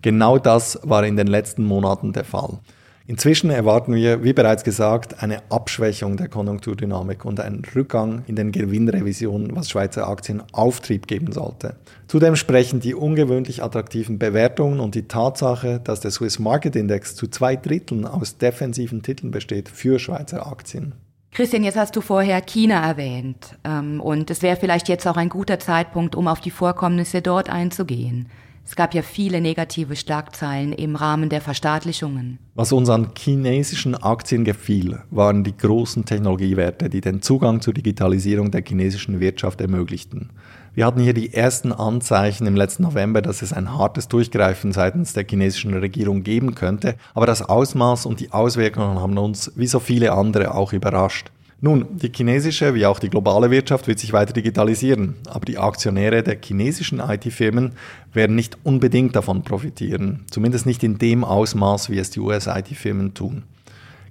Genau 0.00 0.38
das 0.38 0.78
war 0.84 1.04
in 1.04 1.16
den 1.16 1.26
letzten 1.26 1.64
Monaten 1.64 2.12
der 2.12 2.24
Fall. 2.24 2.58
Inzwischen 3.06 3.50
erwarten 3.50 3.94
wir, 3.94 4.22
wie 4.22 4.32
bereits 4.32 4.62
gesagt, 4.62 5.22
eine 5.22 5.42
Abschwächung 5.50 6.16
der 6.16 6.28
Konjunkturdynamik 6.28 7.24
und 7.24 7.40
einen 7.40 7.62
Rückgang 7.74 8.22
in 8.26 8.36
den 8.36 8.52
Gewinnrevisionen, 8.52 9.56
was 9.56 9.70
Schweizer 9.70 10.08
Aktien 10.08 10.42
Auftrieb 10.52 11.08
geben 11.08 11.32
sollte. 11.32 11.76
Zudem 12.06 12.36
sprechen 12.36 12.80
die 12.80 12.94
ungewöhnlich 12.94 13.62
attraktiven 13.62 14.18
Bewertungen 14.18 14.78
und 14.78 14.94
die 14.94 15.08
Tatsache, 15.08 15.80
dass 15.82 16.00
der 16.00 16.12
Swiss 16.12 16.38
Market 16.38 16.76
Index 16.76 17.16
zu 17.16 17.26
zwei 17.26 17.56
Dritteln 17.56 18.06
aus 18.06 18.38
defensiven 18.38 19.02
Titeln 19.02 19.32
besteht, 19.32 19.68
für 19.68 19.98
Schweizer 19.98 20.46
Aktien. 20.46 20.94
Christian, 21.32 21.64
jetzt 21.64 21.78
hast 21.78 21.96
du 21.96 22.02
vorher 22.02 22.42
China 22.42 22.86
erwähnt 22.86 23.56
ähm, 23.64 24.00
und 24.00 24.30
es 24.30 24.42
wäre 24.42 24.56
vielleicht 24.56 24.88
jetzt 24.88 25.06
auch 25.06 25.16
ein 25.16 25.30
guter 25.30 25.58
Zeitpunkt, 25.58 26.14
um 26.14 26.28
auf 26.28 26.40
die 26.40 26.50
Vorkommnisse 26.50 27.22
dort 27.22 27.48
einzugehen. 27.48 28.28
Es 28.64 28.76
gab 28.76 28.94
ja 28.94 29.02
viele 29.02 29.40
negative 29.40 29.96
Schlagzeilen 29.96 30.72
im 30.72 30.94
Rahmen 30.94 31.28
der 31.28 31.40
Verstaatlichungen. 31.40 32.38
Was 32.54 32.72
uns 32.72 32.88
an 32.88 33.10
chinesischen 33.18 33.94
Aktien 33.94 34.44
gefiel, 34.44 35.00
waren 35.10 35.42
die 35.42 35.56
großen 35.56 36.04
Technologiewerte, 36.04 36.88
die 36.88 37.00
den 37.00 37.22
Zugang 37.22 37.60
zur 37.60 37.74
Digitalisierung 37.74 38.50
der 38.50 38.62
chinesischen 38.64 39.18
Wirtschaft 39.20 39.60
ermöglichten. 39.60 40.30
Wir 40.74 40.86
hatten 40.86 41.00
hier 41.00 41.12
die 41.12 41.34
ersten 41.34 41.72
Anzeichen 41.72 42.46
im 42.46 42.56
letzten 42.56 42.84
November, 42.84 43.20
dass 43.20 43.42
es 43.42 43.52
ein 43.52 43.76
hartes 43.76 44.08
Durchgreifen 44.08 44.72
seitens 44.72 45.12
der 45.12 45.26
chinesischen 45.28 45.74
Regierung 45.74 46.22
geben 46.22 46.54
könnte, 46.54 46.94
aber 47.14 47.26
das 47.26 47.42
Ausmaß 47.42 48.06
und 48.06 48.20
die 48.20 48.32
Auswirkungen 48.32 49.00
haben 49.00 49.18
uns 49.18 49.52
wie 49.56 49.66
so 49.66 49.80
viele 49.80 50.12
andere 50.12 50.54
auch 50.54 50.72
überrascht. 50.72 51.30
Nun, 51.64 51.86
die 51.96 52.10
chinesische 52.12 52.74
wie 52.74 52.86
auch 52.86 52.98
die 52.98 53.08
globale 53.08 53.52
Wirtschaft 53.52 53.86
wird 53.86 54.00
sich 54.00 54.12
weiter 54.12 54.32
digitalisieren, 54.32 55.14
aber 55.28 55.44
die 55.44 55.58
Aktionäre 55.58 56.24
der 56.24 56.36
chinesischen 56.42 56.98
IT-Firmen 56.98 57.74
werden 58.12 58.34
nicht 58.34 58.58
unbedingt 58.64 59.14
davon 59.14 59.44
profitieren, 59.44 60.24
zumindest 60.28 60.66
nicht 60.66 60.82
in 60.82 60.98
dem 60.98 61.22
Ausmaß, 61.22 61.88
wie 61.88 61.98
es 61.98 62.10
die 62.10 62.18
US-IT-Firmen 62.18 63.14
tun. 63.14 63.44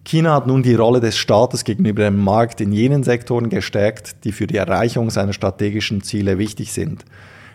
China 0.05 0.34
hat 0.34 0.48
nun 0.48 0.63
die 0.63 0.75
Rolle 0.75 1.01
des 1.01 1.17
Staates 1.17 1.65
gegenüber 1.65 2.03
dem 2.03 2.24
Markt 2.24 2.62
in 2.62 2.72
jenen 2.72 3.03
Sektoren 3.03 3.50
gestärkt, 3.50 4.24
die 4.24 4.31
für 4.31 4.48
die 4.48 4.55
Erreichung 4.55 5.10
seiner 5.10 5.34
strategischen 5.34 6.01
Ziele 6.03 6.38
wichtig 6.38 6.72
sind. 6.72 7.03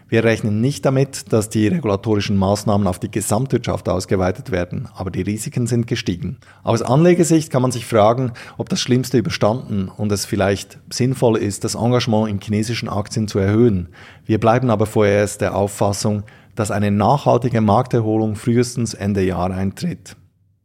Wir 0.09 0.23
rechnen 0.23 0.61
nicht 0.61 0.85
damit, 0.85 1.33
dass 1.33 1.49
die 1.49 1.67
regulatorischen 1.67 2.37
Maßnahmen 2.37 2.87
auf 2.87 3.01
die 3.01 3.11
Gesamtwirtschaft 3.11 3.89
ausgeweitet 3.89 4.53
werden, 4.53 4.89
aber 4.95 5.11
die 5.11 5.23
Risiken 5.23 5.67
sind 5.67 5.89
gestiegen. 5.89 6.39
Aus 6.63 6.81
Anlegesicht 6.81 7.51
kann 7.51 7.63
man 7.63 7.73
sich 7.73 7.87
fragen, 7.87 8.33
ob 8.57 8.69
das 8.69 8.81
Schlimmste 8.81 9.19
überstanden 9.19 9.89
und 9.89 10.13
es 10.13 10.25
vielleicht 10.25 10.79
sinnvoll 10.93 11.37
ist, 11.39 11.65
das 11.65 11.75
Engagement 11.75 12.29
in 12.29 12.41
chinesischen 12.41 12.89
Aktien 12.89 13.27
zu 13.27 13.41
erhöhen. 13.41 13.89
Wir 14.25 14.39
bleiben 14.39 14.71
aber 14.71 14.87
vorerst 14.87 15.41
der 15.41 15.57
Auffassung, 15.57 16.23
dass 16.55 16.71
eine 16.71 16.93
nachhaltige 16.93 17.61
Markterholung 17.61 18.37
frühestens 18.37 18.95
Ende 18.95 19.25
Jahr 19.25 19.51
eintritt. 19.51 20.17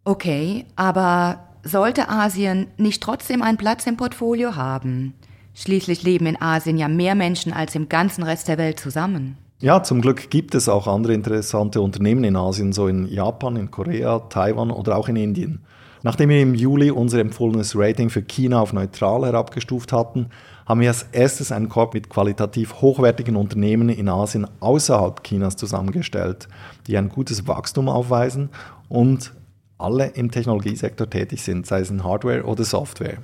Okay, 0.04 0.66
aber 0.76 1.40
sollte 1.64 2.10
Asien 2.10 2.68
nicht 2.78 3.02
trotzdem 3.02 3.42
einen 3.42 3.58
Platz 3.58 3.88
im 3.88 3.98
Portfolio 3.98 4.56
haben? 4.56 5.16
Schließlich 5.53 6.03
leben 6.03 6.25
in 6.25 6.41
Asien 6.41 6.77
ja 6.77 6.88
mehr 6.88 7.15
Menschen 7.15 7.53
als 7.53 7.75
im 7.75 7.89
ganzen 7.89 8.24
Rest 8.24 8.48
der 8.48 8.58
Welt 8.58 8.79
zusammen. 8.79 9.38
Ja, 9.60 9.84
zum 9.84 10.01
Glück 10.01 10.31
gibt 10.31 10.55
es 10.55 10.67
auch 10.67 10.88
andere 10.88 11.13
interessante 11.13 11.81
Unternehmen 11.81 12.24
in 12.24 12.36
Asien, 12.36 12.74
so 12.74 12.88
in 12.88 13.05
Japan, 13.05 13.58
in 13.58 13.70
Korea, 13.70 14.20
Taiwan 14.20 14.72
oder 14.72 14.98
auch 14.98 15.08
in 15.08 15.15
Indien. 15.15 15.62
Nachdem 16.03 16.29
wir 16.29 16.41
im 16.41 16.55
Juli 16.55 16.89
unser 16.89 17.20
empfohlenes 17.20 17.75
Rating 17.75 18.10
für 18.10 18.24
China 18.24 18.62
auf 18.62 18.74
neutral 18.74 19.24
herabgestuft 19.24 19.93
hatten, 19.93 20.29
haben 20.65 20.79
wir 20.79 20.88
als 20.88 21.03
erstes 21.12 21.51
einen 21.51 21.70
Korb 21.70 21.93
mit 21.93 22.10
qualitativ 22.10 22.81
hochwertigen 22.81 23.36
Unternehmen 23.36 23.89
in 23.89 24.10
Asien 24.10 24.48
außerhalb 24.62 25.24
Chinas 25.24 25.58
zusammengestellt, 25.58 26.48
die 26.88 26.98
ein 26.98 27.10
gutes 27.10 27.48
Wachstum 27.48 27.88
aufweisen 27.88 28.50
und 28.89 29.34
alle 29.77 30.08
im 30.08 30.31
Technologiesektor 30.31 31.10
tätig 31.10 31.43
sind, 31.43 31.67
sei 31.67 31.81
es 31.81 31.91
in 31.91 32.03
Hardware 32.03 32.46
oder 32.46 32.63
Software. 32.63 33.17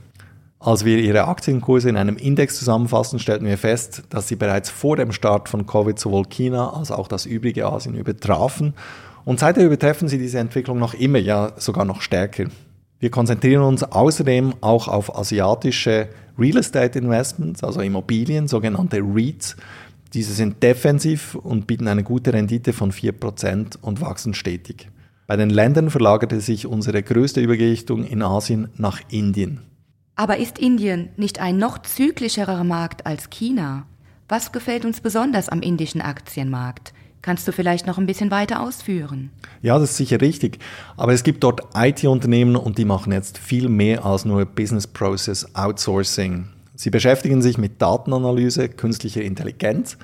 Als 0.68 0.84
wir 0.84 0.98
ihre 0.98 1.30
Aktienkurse 1.30 1.88
in 1.88 1.96
einem 1.96 2.18
Index 2.18 2.60
zusammenfassen, 2.60 3.20
stellten 3.20 3.48
wir 3.48 3.58
fest, 3.58 4.04
dass 4.10 4.28
sie 4.28 4.36
bereits 4.36 4.70
vor 4.70 4.98
dem 4.98 5.14
Start 5.14 5.48
von 5.48 5.66
Covid 5.66 5.98
sowohl 5.98 6.26
China 6.26 6.74
als 6.74 6.92
auch 6.92 7.08
das 7.08 7.26
übrige 7.26 7.66
Asien 7.66 7.96
übertrafen. 7.96 8.74
Und 9.24 9.40
seither 9.40 9.66
übertreffen 9.66 10.10
sie 10.10 10.18
diese 10.18 10.40
Entwicklung 10.40 10.78
noch 10.78 10.94
immer, 10.94 11.20
ja 11.20 11.54
sogar 11.56 11.86
noch 11.86 12.02
stärker. 12.02 12.48
Wir 13.00 13.10
konzentrieren 13.10 13.64
uns 13.64 13.82
außerdem 13.82 14.56
auch 14.60 14.90
auf 14.90 15.18
asiatische 15.18 16.10
Real 16.38 16.58
Estate 16.58 17.00
Investments, 17.00 17.64
also 17.64 17.80
Immobilien, 17.80 18.50
sogenannte 18.50 19.00
REITs. 19.00 19.56
Diese 20.14 20.34
sind 20.34 20.62
defensiv 20.62 21.36
und 21.36 21.66
bieten 21.68 21.88
eine 21.88 22.04
gute 22.04 22.34
Rendite 22.34 22.74
von 22.74 22.92
4% 22.92 23.78
und 23.82 24.02
wachsen 24.02 24.34
stetig. 24.34 24.90
Bei 25.28 25.38
den 25.38 25.50
Ländern 25.50 25.90
verlagerte 25.90 26.42
sich 26.42 26.68
unsere 26.68 27.02
größte 27.04 27.40
Übergewichtung 27.40 28.04
in 28.04 28.22
Asien 28.22 28.68
nach 28.76 29.00
Indien. 29.10 29.62
Aber 30.20 30.38
ist 30.38 30.58
Indien 30.58 31.10
nicht 31.16 31.40
ein 31.40 31.58
noch 31.58 31.78
zyklischerer 31.78 32.64
Markt 32.64 33.06
als 33.06 33.30
China? 33.30 33.86
Was 34.28 34.52
gefällt 34.52 34.84
uns 34.84 35.00
besonders 35.00 35.48
am 35.48 35.62
indischen 35.62 36.02
Aktienmarkt? 36.02 36.92
Kannst 37.22 37.48
du 37.48 37.52
vielleicht 37.52 37.86
noch 37.86 38.00
ein 38.00 38.08
bisschen 38.08 38.32
weiter 38.32 38.62
ausführen? 38.62 39.30
Ja, 39.62 39.78
das 39.78 39.92
ist 39.92 39.98
sicher 39.98 40.20
richtig. 40.20 40.58
Aber 40.98 41.14
es 41.14 41.24
gibt 41.24 41.44
dort 41.44 41.62
IT-Unternehmen 41.76 42.56
und 42.56 42.80
die 42.80 42.86
machen 42.86 43.14
jetzt 43.14 43.38
viel 43.38 43.70
mehr 43.70 44.06
als 44.06 44.26
nur 44.26 44.44
Business 44.46 44.88
Process 44.88 45.54
Outsourcing. 45.54 46.48
Sie 46.74 46.90
beschäftigen 46.90 47.44
sich 47.44 47.60
mit 47.60 47.80
Datenanalyse, 47.80 48.70
künstlicher 48.70 49.22
Intelligenz, 49.22 49.98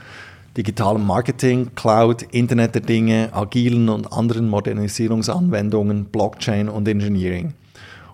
digitalem 0.55 1.08
Marketing, 1.08 1.72
Cloud, 1.74 2.22
Internet 2.22 2.75
der 2.75 2.82
Dinge, 2.84 3.29
agilen 3.32 3.89
und 3.89 4.13
anderen 4.13 4.48
Modernisierungsanwendungen, 4.48 6.05
Blockchain 6.05 6.70
und 6.70 6.88
Engineering. 6.88 7.53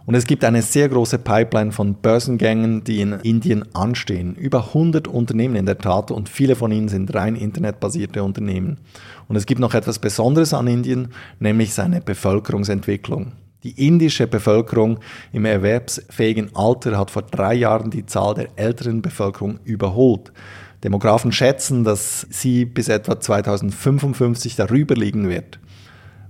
Und 0.10 0.16
es 0.16 0.26
gibt 0.26 0.44
eine 0.44 0.64
sehr 0.64 0.90
große 0.90 1.20
Pipeline 1.20 1.72
von 1.72 1.94
Börsengängen, 1.94 2.84
die 2.84 3.00
in 3.00 3.12
Indien 3.20 3.64
anstehen. 3.76 4.34
Über 4.34 4.70
100 4.70 5.08
Unternehmen 5.08 5.56
in 5.56 5.68
der 5.68 5.78
Tat 5.78 6.10
und 6.10 6.30
viele 6.30 6.56
von 6.56 6.72
ihnen 6.72 6.88
sind 6.88 7.14
rein 7.14 7.36
internetbasierte 7.36 8.24
Unternehmen. 8.24 8.80
Und 9.28 9.36
es 9.36 9.46
gibt 9.46 9.62
noch 9.62 9.76
etwas 9.76 10.00
Besonderes 10.00 10.52
an 10.56 10.66
Indien, 10.66 11.10
nämlich 11.40 11.76
seine 11.76 12.02
Bevölkerungsentwicklung. 12.02 13.34
Die 13.62 13.86
indische 13.86 14.26
Bevölkerung 14.26 14.98
im 15.32 15.46
erwerbsfähigen 15.46 16.56
Alter 16.56 16.98
hat 16.98 17.12
vor 17.12 17.22
drei 17.22 17.54
Jahren 17.54 17.92
die 17.92 18.08
Zahl 18.08 18.34
der 18.34 18.48
älteren 18.56 19.04
Bevölkerung 19.04 19.60
überholt. 19.64 20.32
Demografen 20.84 21.32
schätzen, 21.32 21.84
dass 21.84 22.26
sie 22.32 22.66
bis 22.66 22.90
etwa 22.90 23.20
2055 23.20 24.56
darüber 24.56 24.96
liegen 24.96 25.30
wird. 25.30 25.60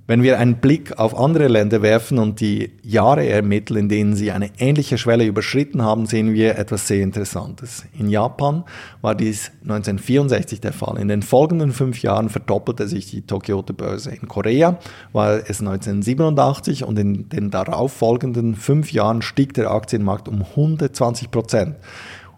Wenn 0.09 0.23
wir 0.23 0.39
einen 0.39 0.55
Blick 0.55 0.97
auf 0.97 1.15
andere 1.15 1.47
Länder 1.47 1.83
werfen 1.83 2.17
und 2.17 2.39
die 2.39 2.71
Jahre 2.81 3.27
ermitteln, 3.27 3.81
in 3.81 3.89
denen 3.89 4.15
sie 4.15 4.31
eine 4.31 4.49
ähnliche 4.57 4.97
Schwelle 4.97 5.23
überschritten 5.23 5.83
haben, 5.83 6.07
sehen 6.07 6.33
wir 6.33 6.57
etwas 6.57 6.87
sehr 6.87 7.03
Interessantes. 7.03 7.85
In 7.95 8.09
Japan 8.09 8.63
war 9.03 9.13
dies 9.13 9.51
1964 9.61 10.61
der 10.61 10.73
Fall. 10.73 10.97
In 10.97 11.09
den 11.09 11.21
folgenden 11.21 11.71
fünf 11.71 12.01
Jahren 12.01 12.29
verdoppelte 12.29 12.87
sich 12.87 13.11
die 13.11 13.21
Tokyo-Börse. 13.21 14.09
In 14.09 14.27
Korea 14.27 14.79
war 15.13 15.47
es 15.47 15.59
1987 15.59 16.85
und 16.85 16.97
in 16.97 17.29
den 17.29 17.51
darauffolgenden 17.51 18.55
fünf 18.55 18.91
Jahren 18.91 19.21
stieg 19.21 19.53
der 19.53 19.69
Aktienmarkt 19.69 20.27
um 20.27 20.41
120 20.41 21.29
Prozent. 21.29 21.75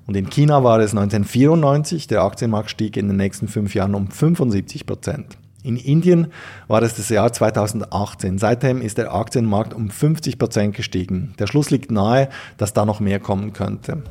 Und 0.07 0.17
in 0.17 0.29
China 0.29 0.65
war 0.65 0.81
es 0.81 0.91
1994, 0.91 2.07
der 2.07 2.23
Aktienmarkt 2.23 2.69
stieg 2.69 2.97
in 2.97 3.07
den 3.07 3.15
nächsten 3.15 3.47
fünf 3.47 3.75
Jahren 3.75 3.95
um 3.95 4.09
75 4.09 4.85
Prozent. 4.85 5.37
In 5.63 5.77
Indien 5.77 6.27
war 6.67 6.81
es 6.81 6.95
das 6.95 7.09
Jahr 7.09 7.31
2018. 7.31 8.39
Seitdem 8.39 8.81
ist 8.81 8.97
der 8.97 9.13
Aktienmarkt 9.13 9.73
um 9.73 9.89
50 9.89 10.39
Prozent 10.39 10.75
gestiegen. 10.75 11.33
Der 11.37 11.45
Schluss 11.45 11.69
liegt 11.69 11.91
nahe, 11.91 12.29
dass 12.57 12.73
da 12.73 12.85
noch 12.85 12.99
mehr 12.99 13.19
kommen 13.19 13.53
könnte. 13.53 14.03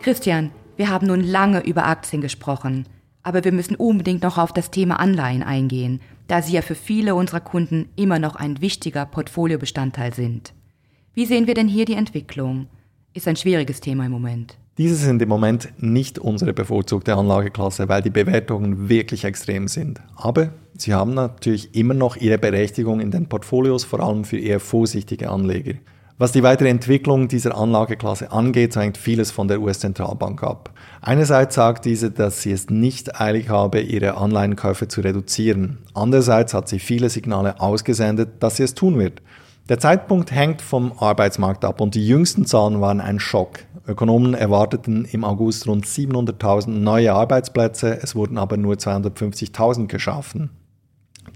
Christian, 0.00 0.50
wir 0.76 0.88
haben 0.88 1.06
nun 1.06 1.20
lange 1.20 1.60
über 1.60 1.84
Aktien 1.84 2.22
gesprochen, 2.22 2.86
aber 3.22 3.44
wir 3.44 3.52
müssen 3.52 3.76
unbedingt 3.76 4.22
noch 4.22 4.38
auf 4.38 4.54
das 4.54 4.70
Thema 4.70 4.98
Anleihen 4.98 5.42
eingehen, 5.42 6.00
da 6.26 6.40
sie 6.40 6.52
ja 6.52 6.62
für 6.62 6.74
viele 6.74 7.14
unserer 7.14 7.40
Kunden 7.40 7.90
immer 7.96 8.18
noch 8.18 8.36
ein 8.36 8.62
wichtiger 8.62 9.04
Portfoliobestandteil 9.04 10.14
sind. 10.14 10.54
Wie 11.12 11.26
sehen 11.26 11.46
wir 11.46 11.54
denn 11.54 11.68
hier 11.68 11.84
die 11.84 11.94
Entwicklung? 11.94 12.68
Ist 13.12 13.28
ein 13.28 13.36
schwieriges 13.36 13.80
Thema 13.80 14.06
im 14.06 14.12
Moment. 14.12 14.56
Diese 14.80 14.94
sind 14.94 15.20
im 15.20 15.28
Moment 15.28 15.74
nicht 15.76 16.18
unsere 16.18 16.54
bevorzugte 16.54 17.14
Anlageklasse, 17.14 17.90
weil 17.90 18.00
die 18.00 18.08
Bewertungen 18.08 18.88
wirklich 18.88 19.26
extrem 19.26 19.68
sind. 19.68 20.00
Aber 20.16 20.54
sie 20.74 20.94
haben 20.94 21.12
natürlich 21.12 21.74
immer 21.74 21.92
noch 21.92 22.16
ihre 22.16 22.38
Berechtigung 22.38 23.00
in 23.00 23.10
den 23.10 23.28
Portfolios, 23.28 23.84
vor 23.84 24.00
allem 24.00 24.24
für 24.24 24.38
eher 24.38 24.58
vorsichtige 24.58 25.28
Anleger. 25.28 25.74
Was 26.16 26.32
die 26.32 26.42
weitere 26.42 26.70
Entwicklung 26.70 27.28
dieser 27.28 27.58
Anlageklasse 27.58 28.32
angeht, 28.32 28.72
so 28.72 28.80
hängt 28.80 28.96
vieles 28.96 29.30
von 29.30 29.48
der 29.48 29.60
US-Zentralbank 29.60 30.42
ab. 30.42 30.72
Einerseits 31.02 31.56
sagt 31.56 31.84
diese, 31.84 32.10
dass 32.10 32.40
sie 32.40 32.52
es 32.52 32.70
nicht 32.70 33.20
eilig 33.20 33.50
habe, 33.50 33.82
ihre 33.82 34.16
Anleihenkäufe 34.16 34.88
zu 34.88 35.02
reduzieren. 35.02 35.76
Andererseits 35.92 36.54
hat 36.54 36.70
sie 36.70 36.78
viele 36.78 37.10
Signale 37.10 37.60
ausgesendet, 37.60 38.30
dass 38.42 38.56
sie 38.56 38.62
es 38.62 38.74
tun 38.74 38.98
wird. 38.98 39.20
Der 39.68 39.78
Zeitpunkt 39.78 40.32
hängt 40.32 40.62
vom 40.62 40.92
Arbeitsmarkt 40.98 41.64
ab 41.64 41.80
und 41.80 41.94
die 41.94 42.04
jüngsten 42.04 42.44
Zahlen 42.44 42.80
waren 42.80 43.00
ein 43.00 43.20
Schock. 43.20 43.60
Ökonomen 43.90 44.34
erwarteten 44.34 45.04
im 45.04 45.24
August 45.24 45.66
rund 45.66 45.84
700.000 45.84 46.70
neue 46.70 47.12
Arbeitsplätze, 47.12 47.98
es 48.02 48.14
wurden 48.14 48.38
aber 48.38 48.56
nur 48.56 48.74
250.000 48.74 49.88
geschaffen. 49.88 50.50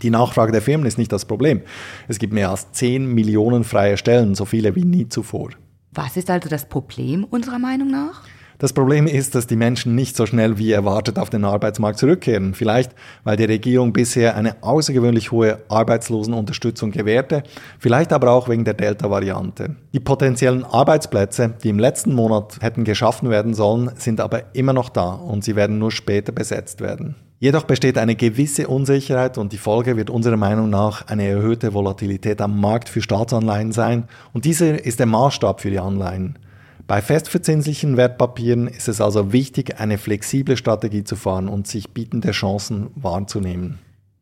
Die 0.03 0.11
Nachfrage 0.11 0.53
der 0.53 0.63
Firmen 0.63 0.87
ist 0.87 0.97
nicht 0.97 1.13
das 1.13 1.25
Problem. 1.25 1.63
Es 2.09 2.19
gibt 2.19 2.33
mehr 2.33 2.51
als 2.51 2.73
10 2.73 3.07
Millionen 3.07 3.65
freie 3.65 3.97
Stellen, 3.97 4.35
so 4.35 4.45
viele 4.45 4.75
wie 4.77 4.85
nie 4.85 5.09
zuvor. 5.09 5.51
Was 5.93 6.17
ist 6.17 6.31
also 6.31 6.49
das 6.49 6.69
Problem 6.69 7.25
unserer 7.25 7.59
Meinung 7.59 7.91
nach? 7.91 8.23
Das 8.59 8.73
Problem 8.73 9.07
ist, 9.07 9.35
dass 9.35 9.47
die 9.47 9.57
Menschen 9.57 9.95
nicht 9.95 10.17
so 10.17 10.27
schnell 10.27 10.59
wie 10.59 10.73
erwartet 10.73 11.19
auf 11.19 11.31
den 11.31 11.45
Arbeitsmarkt 11.45 11.99
zurückkehren. 11.99 12.55
Vielleicht, 12.55 12.93
weil 13.25 13.37
die 13.37 13.45
Regierung 13.45 13.93
bisher 13.93 14.37
eine 14.37 14.63
außergewöhnlich 14.63 15.33
hohe 15.33 15.59
Arbeitslosenunterstützung 15.69 16.93
gewährte, 16.93 17.43
vielleicht 17.79 18.13
aber 18.13 18.31
auch 18.31 18.49
wegen 18.49 18.65
der 18.65 18.75
Delta-Variante. 18.75 19.77
Die 19.93 20.01
potenziellen 20.01 20.65
Arbeitsplätze, 20.65 21.55
die 21.63 21.69
im 21.69 21.79
letzten 21.79 22.15
Monat 22.15 22.59
hätten 22.61 22.85
geschaffen 22.85 23.29
werden 23.31 23.55
sollen, 23.55 23.91
sind 23.97 24.21
aber 24.21 24.55
immer 24.55 24.73
noch 24.73 24.89
da 24.89 25.11
und 25.11 25.45
sie 25.45 25.57
werden 25.57 25.79
nur 25.79 25.91
später 25.91 26.33
besetzt 26.33 26.81
werden. 26.81 27.17
Jedoch 27.41 27.65
besteht 27.65 27.99
eine 27.99 28.15
gewisse 28.15 28.69
Unsicherheit 28.69 29.37
und 29.37 29.53
die 29.53 29.59
Folge 29.59 29.97
wird 29.97 30.09
unserer 30.09 30.37
Meinung 30.37 30.71
nach 30.71 31.09
eine 31.09 31.29
erhöhte 31.29 31.75
Volatilität 31.75 32.41
am 32.41 32.59
Markt 32.59 32.89
für 32.89 33.03
Staatsanleihen 33.03 33.73
sein 33.73 34.05
und 34.33 34.45
dieser 34.45 34.83
ist 34.83 34.99
der 34.99 35.07
Maßstab 35.07 35.61
für 35.61 35.71
die 35.71 35.81
Anleihen. 35.81 36.39
Bei 36.87 37.01
festverzinslichen 37.01 37.97
Wertpapieren 37.97 38.69
ist 38.69 38.89
es 38.89 39.01
also 39.01 39.33
wichtig, 39.33 39.81
eine 39.81 39.97
flexible 39.97 40.59
Strategie 40.59 41.03
zu 41.03 41.17
fahren 41.17 41.49
und 41.49 41.67
sich 41.67 41.91
bietende 41.91 42.33
Chancen 42.33 42.89
wahrzunehmen. 42.95 43.79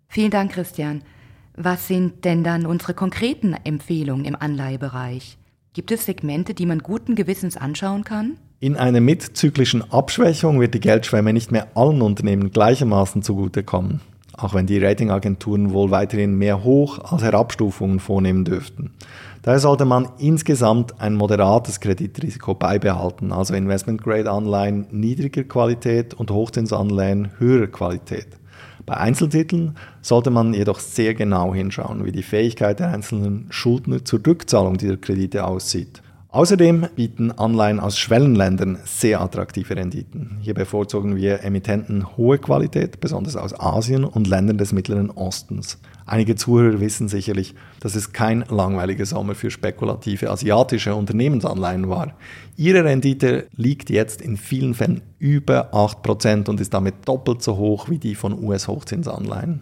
Vielen 0.07 0.31
Dank, 0.31 0.52
Christian. 0.52 1.02
Was 1.57 1.88
sind 1.88 2.25
denn 2.25 2.45
dann 2.45 2.64
unsere 2.64 2.95
konkreten 2.95 3.54
Empfehlungen 3.64 4.25
im 4.25 4.37
Anleihebereich? 4.37 5.38
Gibt 5.73 5.90
es 5.90 6.04
Segmente, 6.04 6.54
die 6.54 6.66
man 6.66 6.78
guten 6.78 7.16
Gewissens 7.16 7.57
anschauen 7.57 8.04
kann? 8.04 8.37
In 8.61 8.76
einer 8.76 9.00
mitzyklischen 9.00 9.90
Abschwächung 9.90 10.61
wird 10.61 10.75
die 10.75 10.81
Geldschwemme 10.81 11.33
nicht 11.33 11.50
mehr 11.50 11.69
allen 11.75 12.00
Unternehmen 12.00 12.52
gleichermaßen 12.52 13.23
zugutekommen, 13.23 14.00
auch 14.35 14.54
wenn 14.54 14.66
die 14.66 14.78
Ratingagenturen 14.78 15.73
wohl 15.73 15.90
weiterhin 15.90 16.38
mehr 16.38 16.62
Hoch- 16.62 17.00
als 17.11 17.23
Herabstufungen 17.23 17.99
vornehmen 17.99 18.45
dürften. 18.45 18.92
Daher 19.43 19.59
sollte 19.59 19.85
man 19.85 20.09
insgesamt 20.19 21.01
ein 21.01 21.15
moderates 21.15 21.81
Kreditrisiko 21.81 22.55
beibehalten, 22.55 23.33
also 23.33 23.55
Investment-Grade-Anleihen 23.55 24.87
niedriger 24.93 25.43
Qualität 25.43 26.15
und 26.15 26.31
Hochzinsanleihen 26.31 27.33
höherer 27.39 27.67
Qualität. 27.67 28.29
Bei 28.87 28.97
Einzeltiteln 28.97 29.77
sollte 30.01 30.31
man 30.31 30.55
jedoch 30.55 30.79
sehr 30.79 31.15
genau 31.15 31.53
hinschauen, 31.55 32.05
wie 32.05 32.13
die 32.13 32.23
Fähigkeit 32.23 32.79
der 32.79 32.91
einzelnen 32.91 33.47
Schuldner 33.51 34.05
zur 34.05 34.21
Rückzahlung 34.25 34.79
dieser 34.79 34.97
Kredite 34.97 35.45
aussieht. 35.45 36.03
Außerdem 36.33 36.87
bieten 36.97 37.31
Anleihen 37.31 37.79
aus 37.79 37.99
Schwellenländern 37.99 38.79
sehr 38.87 39.21
attraktive 39.21 39.77
Renditen. 39.77 40.39
Hier 40.41 40.55
bevorzugen 40.55 41.15
wir 41.15 41.45
Emittenten 41.45 42.17
hohe 42.17 42.39
Qualität, 42.39 43.01
besonders 43.01 43.37
aus 43.37 43.53
Asien 43.53 44.03
und 44.05 44.27
Ländern 44.27 44.57
des 44.57 44.73
Mittleren 44.73 45.11
Ostens. 45.11 45.79
Einige 46.07 46.35
Zuhörer 46.35 46.81
wissen 46.81 47.09
sicherlich, 47.09 47.55
dass 47.81 47.97
es 47.97 48.15
kein 48.15 48.47
langweiliger 48.49 49.05
Sommer 49.05 49.35
für 49.35 49.51
spekulative 49.51 50.31
asiatische 50.31 50.95
Unternehmensanleihen 50.95 51.91
war. 51.91 52.15
Ihre 52.57 52.83
Rendite 52.83 53.47
liegt 53.55 53.91
jetzt 53.91 54.23
in 54.23 54.39
vielen 54.39 54.73
Fällen 54.73 55.03
über 55.19 55.75
8% 55.75 56.49
und 56.49 56.62
ist 56.62 56.73
damit 56.73 56.95
doppelt 57.05 57.43
so 57.43 57.59
hoch 57.59 57.91
wie 57.91 57.99
die 57.99 58.15
von 58.15 58.43
US-Hochzinsanleihen. 58.43 59.61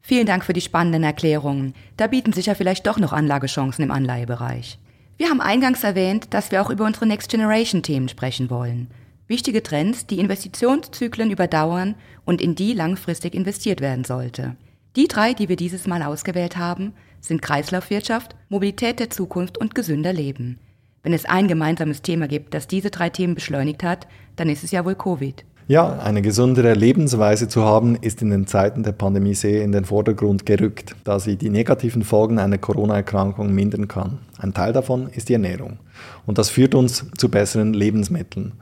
Vielen 0.00 0.26
Dank 0.26 0.44
für 0.44 0.52
die 0.52 0.60
spannenden 0.60 1.02
Erklärungen. 1.02 1.74
Da 1.96 2.06
bieten 2.06 2.32
sich 2.32 2.46
ja 2.46 2.54
vielleicht 2.54 2.86
doch 2.86 3.00
noch 3.00 3.12
Anlagechancen 3.12 3.82
im 3.82 3.90
Anleihebereich. 3.90 4.78
Wir 5.16 5.28
haben 5.28 5.40
eingangs 5.40 5.84
erwähnt, 5.84 6.34
dass 6.34 6.50
wir 6.50 6.60
auch 6.60 6.70
über 6.70 6.84
unsere 6.84 7.06
Next 7.06 7.30
Generation 7.30 7.82
Themen 7.82 8.08
sprechen 8.08 8.50
wollen. 8.50 8.88
Wichtige 9.28 9.62
Trends, 9.62 10.06
die 10.06 10.18
Investitionszyklen 10.18 11.30
überdauern 11.30 11.94
und 12.24 12.40
in 12.40 12.56
die 12.56 12.74
langfristig 12.74 13.34
investiert 13.34 13.80
werden 13.80 14.04
sollte. 14.04 14.56
Die 14.96 15.08
drei, 15.08 15.32
die 15.32 15.48
wir 15.48 15.56
dieses 15.56 15.86
Mal 15.86 16.02
ausgewählt 16.02 16.56
haben, 16.56 16.92
sind 17.20 17.42
Kreislaufwirtschaft, 17.42 18.34
Mobilität 18.48 18.98
der 18.98 19.10
Zukunft 19.10 19.56
und 19.56 19.74
gesünder 19.74 20.12
Leben. 20.12 20.58
Wenn 21.02 21.12
es 21.12 21.26
ein 21.26 21.48
gemeinsames 21.48 22.02
Thema 22.02 22.28
gibt, 22.28 22.54
das 22.54 22.66
diese 22.66 22.90
drei 22.90 23.08
Themen 23.08 23.34
beschleunigt 23.34 23.82
hat, 23.82 24.06
dann 24.36 24.48
ist 24.48 24.64
es 24.64 24.72
ja 24.72 24.84
wohl 24.84 24.94
Covid. 24.94 25.44
Ja, 25.66 25.98
eine 25.98 26.20
gesündere 26.20 26.74
Lebensweise 26.74 27.48
zu 27.48 27.64
haben, 27.64 27.96
ist 27.96 28.20
in 28.20 28.28
den 28.28 28.46
Zeiten 28.46 28.82
der 28.82 28.92
Pandemie 28.92 29.34
sehr 29.34 29.64
in 29.64 29.72
den 29.72 29.86
Vordergrund 29.86 30.44
gerückt, 30.44 30.94
da 31.04 31.18
sie 31.18 31.36
die 31.36 31.48
negativen 31.48 32.04
Folgen 32.04 32.38
einer 32.38 32.58
Corona-Erkrankung 32.58 33.50
mindern 33.50 33.88
kann. 33.88 34.18
Ein 34.36 34.52
Teil 34.52 34.74
davon 34.74 35.08
ist 35.08 35.30
die 35.30 35.32
Ernährung. 35.32 35.78
Und 36.26 36.36
das 36.36 36.50
führt 36.50 36.74
uns 36.74 37.06
zu 37.16 37.30
besseren 37.30 37.72
Lebensmitteln. 37.72 38.52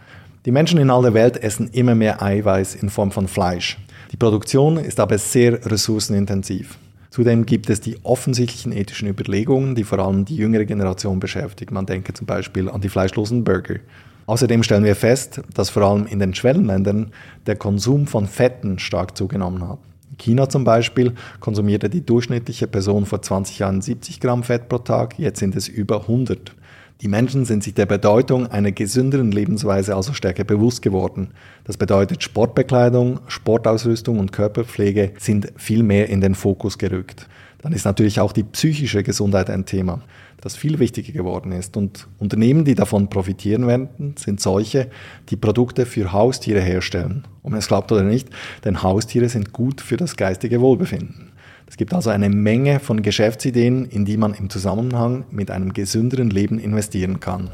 Die 0.46 0.52
Menschen 0.52 0.78
in 0.78 0.90
aller 0.90 1.12
Welt 1.12 1.42
essen 1.42 1.70
immer 1.72 1.96
mehr 1.96 2.22
Eiweiß 2.22 2.76
in 2.76 2.88
Form 2.88 3.10
von 3.10 3.26
Fleisch. 3.26 3.78
Die 4.12 4.16
Produktion 4.16 4.76
ist 4.76 5.00
aber 5.00 5.18
sehr 5.18 5.66
ressourcenintensiv. 5.66 6.78
Zudem 7.10 7.46
gibt 7.46 7.68
es 7.68 7.80
die 7.80 7.96
offensichtlichen 8.04 8.70
ethischen 8.70 9.08
Überlegungen, 9.08 9.74
die 9.74 9.82
vor 9.82 9.98
allem 9.98 10.24
die 10.24 10.36
jüngere 10.36 10.66
Generation 10.66 11.18
beschäftigen. 11.18 11.74
Man 11.74 11.86
denke 11.86 12.14
zum 12.14 12.28
Beispiel 12.28 12.68
an 12.68 12.80
die 12.80 12.88
fleischlosen 12.88 13.42
Burger. 13.42 13.80
Außerdem 14.26 14.62
stellen 14.62 14.84
wir 14.84 14.96
fest, 14.96 15.40
dass 15.54 15.70
vor 15.70 15.82
allem 15.82 16.06
in 16.06 16.18
den 16.18 16.34
Schwellenländern 16.34 17.12
der 17.46 17.56
Konsum 17.56 18.06
von 18.06 18.26
Fetten 18.26 18.78
stark 18.78 19.16
zugenommen 19.16 19.68
hat. 19.68 19.78
In 20.10 20.18
China 20.18 20.48
zum 20.48 20.64
Beispiel 20.64 21.14
konsumierte 21.40 21.90
die 21.90 22.04
durchschnittliche 22.04 22.66
Person 22.66 23.06
vor 23.06 23.22
20 23.22 23.58
Jahren 23.58 23.80
70 23.80 24.20
Gramm 24.20 24.42
Fett 24.42 24.68
pro 24.68 24.78
Tag, 24.78 25.18
jetzt 25.18 25.40
sind 25.40 25.56
es 25.56 25.68
über 25.68 26.02
100. 26.02 26.54
Die 27.00 27.08
Menschen 27.08 27.44
sind 27.44 27.64
sich 27.64 27.74
der 27.74 27.86
Bedeutung 27.86 28.46
einer 28.46 28.70
gesünderen 28.70 29.32
Lebensweise 29.32 29.96
also 29.96 30.12
stärker 30.12 30.44
bewusst 30.44 30.82
geworden. 30.82 31.30
Das 31.64 31.76
bedeutet, 31.76 32.22
Sportbekleidung, 32.22 33.18
Sportausrüstung 33.26 34.20
und 34.20 34.30
Körperpflege 34.30 35.12
sind 35.18 35.52
viel 35.56 35.82
mehr 35.82 36.08
in 36.10 36.20
den 36.20 36.36
Fokus 36.36 36.78
gerückt. 36.78 37.26
Dann 37.60 37.72
ist 37.72 37.84
natürlich 37.84 38.20
auch 38.20 38.32
die 38.32 38.44
psychische 38.44 39.02
Gesundheit 39.02 39.50
ein 39.50 39.64
Thema 39.64 40.00
das 40.42 40.56
viel 40.56 40.80
wichtiger 40.80 41.12
geworden 41.12 41.52
ist. 41.52 41.76
Und 41.76 42.08
Unternehmen, 42.18 42.64
die 42.64 42.74
davon 42.74 43.08
profitieren 43.08 43.66
werden, 43.66 44.16
sind 44.18 44.40
solche, 44.40 44.90
die 45.30 45.36
Produkte 45.36 45.86
für 45.86 46.12
Haustiere 46.12 46.60
herstellen. 46.60 47.26
Ob 47.42 47.52
man 47.52 47.60
es 47.60 47.68
glaubt 47.68 47.90
oder 47.92 48.02
nicht, 48.02 48.28
denn 48.64 48.82
Haustiere 48.82 49.28
sind 49.28 49.52
gut 49.52 49.80
für 49.80 49.96
das 49.96 50.16
geistige 50.16 50.60
Wohlbefinden. 50.60 51.32
Es 51.68 51.76
gibt 51.76 51.94
also 51.94 52.10
eine 52.10 52.28
Menge 52.28 52.80
von 52.80 53.02
Geschäftsideen, 53.02 53.86
in 53.86 54.04
die 54.04 54.16
man 54.16 54.34
im 54.34 54.50
Zusammenhang 54.50 55.24
mit 55.30 55.50
einem 55.50 55.72
gesünderen 55.72 56.28
Leben 56.28 56.58
investieren 56.58 57.20
kann. 57.20 57.50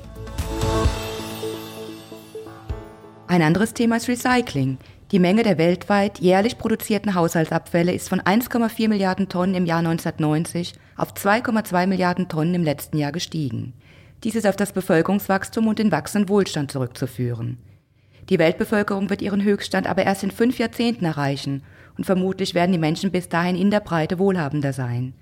Ein 3.27 3.43
anderes 3.43 3.75
Thema 3.75 3.99
ist 3.99 4.09
Recycling. 4.09 4.79
Die 5.13 5.19
Menge 5.19 5.43
der 5.43 5.59
weltweit 5.59 6.19
jährlich 6.21 6.57
produzierten 6.57 7.15
Haushaltsabfälle 7.15 7.93
ist 7.93 8.09
von 8.09 8.21
1,4 8.21 8.89
Milliarden 8.89 9.29
Tonnen 9.29 9.55
im 9.55 9.67
Jahr 9.67 9.81
1990 9.81 10.73
auf 10.99 11.15
2,2 11.15 11.87
Milliarden 11.87 12.29
Tonnen 12.29 12.55
im 12.55 12.65
letzten 12.65 12.99
Jahr 12.99 13.13
gestiegen. 13.13 13.73
Dies 14.25 14.35
ist 14.35 14.47
auf 14.47 14.57
das 14.57 14.73
Bevölkerungswachstum 14.73 15.69
und 15.69 15.79
den 15.79 15.93
wachsenden 15.93 16.29
Wohlstand 16.29 16.71
zurückzuführen. 16.73 17.59
Die 18.29 18.39
Weltbevölkerung 18.39 19.09
wird 19.09 19.23
ihren 19.23 19.43
Höchststand 19.43 19.87
aber 19.87 20.05
erst 20.05 20.25
in 20.25 20.31
fünf 20.31 20.59
Jahrzehnten 20.59 21.05
erreichen 21.05 21.63
und 21.97 22.05
vermutlich 22.05 22.55
werden 22.55 22.73
die 22.73 22.79
Menschen 22.79 23.11
bis 23.11 23.29
dahin 23.29 23.57
in 23.57 23.71
der 23.71 23.81
Breite 23.81 24.19
wohlhabender 24.19 24.73
sein. 24.73 25.15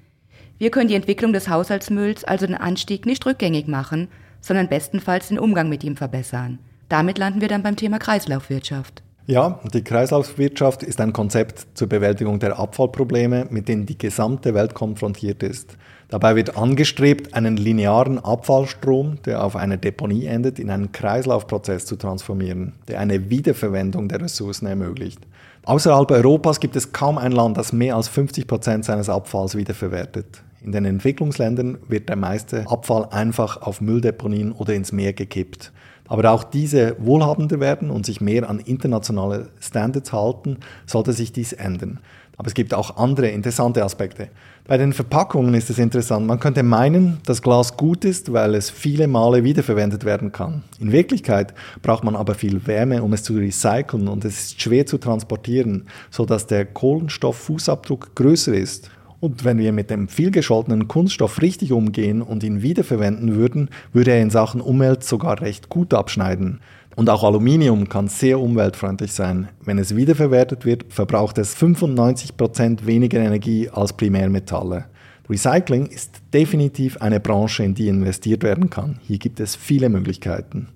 Wir 0.58 0.70
können 0.70 0.88
die 0.88 0.94
Entwicklung 0.94 1.32
des 1.32 1.48
Haushaltsmülls, 1.48 2.24
also 2.24 2.46
den 2.46 2.56
Anstieg, 2.56 3.04
nicht 3.04 3.24
rückgängig 3.26 3.68
machen, 3.68 4.08
sondern 4.40 4.68
bestenfalls 4.68 5.28
den 5.28 5.38
Umgang 5.38 5.68
mit 5.68 5.84
ihm 5.84 5.96
verbessern. 5.96 6.58
Damit 6.88 7.18
landen 7.18 7.40
wir 7.40 7.48
dann 7.48 7.62
beim 7.62 7.76
Thema 7.76 7.98
Kreislaufwirtschaft. 7.98 9.02
Ja, 9.28 9.58
die 9.74 9.82
Kreislaufwirtschaft 9.82 10.84
ist 10.84 11.00
ein 11.00 11.12
Konzept 11.12 11.66
zur 11.74 11.88
Bewältigung 11.88 12.38
der 12.38 12.60
Abfallprobleme, 12.60 13.48
mit 13.50 13.66
denen 13.66 13.84
die 13.84 13.98
gesamte 13.98 14.54
Welt 14.54 14.74
konfrontiert 14.74 15.42
ist. 15.42 15.76
Dabei 16.08 16.36
wird 16.36 16.56
angestrebt, 16.56 17.34
einen 17.34 17.56
linearen 17.56 18.20
Abfallstrom, 18.20 19.18
der 19.24 19.42
auf 19.42 19.56
einer 19.56 19.78
Deponie 19.78 20.26
endet, 20.26 20.60
in 20.60 20.70
einen 20.70 20.92
Kreislaufprozess 20.92 21.86
zu 21.86 21.96
transformieren, 21.96 22.74
der 22.86 23.00
eine 23.00 23.28
Wiederverwendung 23.28 24.08
der 24.08 24.20
Ressourcen 24.20 24.66
ermöglicht. 24.66 25.18
Außerhalb 25.64 26.08
Europas 26.12 26.60
gibt 26.60 26.76
es 26.76 26.92
kaum 26.92 27.18
ein 27.18 27.32
Land, 27.32 27.56
das 27.56 27.72
mehr 27.72 27.96
als 27.96 28.06
50 28.06 28.46
Prozent 28.46 28.84
seines 28.84 29.08
Abfalls 29.08 29.56
wiederverwertet. 29.56 30.44
In 30.62 30.70
den 30.70 30.84
Entwicklungsländern 30.84 31.78
wird 31.88 32.08
der 32.08 32.16
meiste 32.16 32.64
Abfall 32.70 33.08
einfach 33.10 33.60
auf 33.62 33.80
Mülldeponien 33.80 34.52
oder 34.52 34.74
ins 34.74 34.92
Meer 34.92 35.12
gekippt. 35.12 35.72
Aber 36.08 36.30
auch 36.30 36.44
diese 36.44 36.96
wohlhabender 36.98 37.60
werden 37.60 37.90
und 37.90 38.06
sich 38.06 38.20
mehr 38.20 38.48
an 38.48 38.60
internationale 38.60 39.48
Standards 39.60 40.12
halten, 40.12 40.58
sollte 40.86 41.12
sich 41.12 41.32
dies 41.32 41.52
ändern. 41.52 42.00
Aber 42.38 42.48
es 42.48 42.54
gibt 42.54 42.74
auch 42.74 42.98
andere 42.98 43.28
interessante 43.28 43.82
Aspekte. 43.82 44.28
Bei 44.66 44.76
den 44.76 44.92
Verpackungen 44.92 45.54
ist 45.54 45.70
es 45.70 45.78
interessant. 45.78 46.26
Man 46.26 46.38
könnte 46.38 46.62
meinen, 46.62 47.18
dass 47.24 47.40
Glas 47.40 47.76
gut 47.76 48.04
ist, 48.04 48.32
weil 48.32 48.54
es 48.54 48.68
viele 48.68 49.08
Male 49.08 49.42
wiederverwendet 49.42 50.04
werden 50.04 50.32
kann. 50.32 50.62
In 50.78 50.92
Wirklichkeit 50.92 51.54
braucht 51.82 52.04
man 52.04 52.14
aber 52.14 52.34
viel 52.34 52.66
Wärme, 52.66 53.02
um 53.02 53.12
es 53.14 53.22
zu 53.22 53.34
recyceln 53.34 54.08
und 54.08 54.24
es 54.24 54.40
ist 54.40 54.60
schwer 54.60 54.84
zu 54.84 54.98
transportieren, 54.98 55.86
sodass 56.10 56.46
der 56.46 56.66
Kohlenstofffußabdruck 56.66 58.14
größer 58.14 58.52
ist. 58.52 58.90
Und 59.20 59.44
wenn 59.44 59.58
wir 59.58 59.72
mit 59.72 59.90
dem 59.90 60.08
vielgescholtenen 60.08 60.88
Kunststoff 60.88 61.40
richtig 61.40 61.72
umgehen 61.72 62.22
und 62.22 62.42
ihn 62.42 62.62
wiederverwenden 62.62 63.34
würden, 63.34 63.70
würde 63.92 64.12
er 64.12 64.22
in 64.22 64.30
Sachen 64.30 64.60
Umwelt 64.60 65.04
sogar 65.04 65.40
recht 65.40 65.68
gut 65.68 65.94
abschneiden. 65.94 66.60
Und 66.96 67.10
auch 67.10 67.24
Aluminium 67.24 67.88
kann 67.88 68.08
sehr 68.08 68.40
umweltfreundlich 68.40 69.12
sein. 69.12 69.48
Wenn 69.62 69.78
es 69.78 69.96
wiederverwertet 69.96 70.64
wird, 70.64 70.86
verbraucht 70.88 71.38
es 71.38 71.56
95% 71.56 72.86
weniger 72.86 73.18
Energie 73.18 73.68
als 73.68 73.92
Primärmetalle. 73.92 74.86
Recycling 75.28 75.86
ist 75.86 76.20
definitiv 76.32 76.96
eine 76.98 77.20
Branche, 77.20 77.64
in 77.64 77.74
die 77.74 77.88
investiert 77.88 78.42
werden 78.42 78.70
kann. 78.70 79.00
Hier 79.02 79.18
gibt 79.18 79.40
es 79.40 79.56
viele 79.56 79.88
Möglichkeiten. 79.88 80.68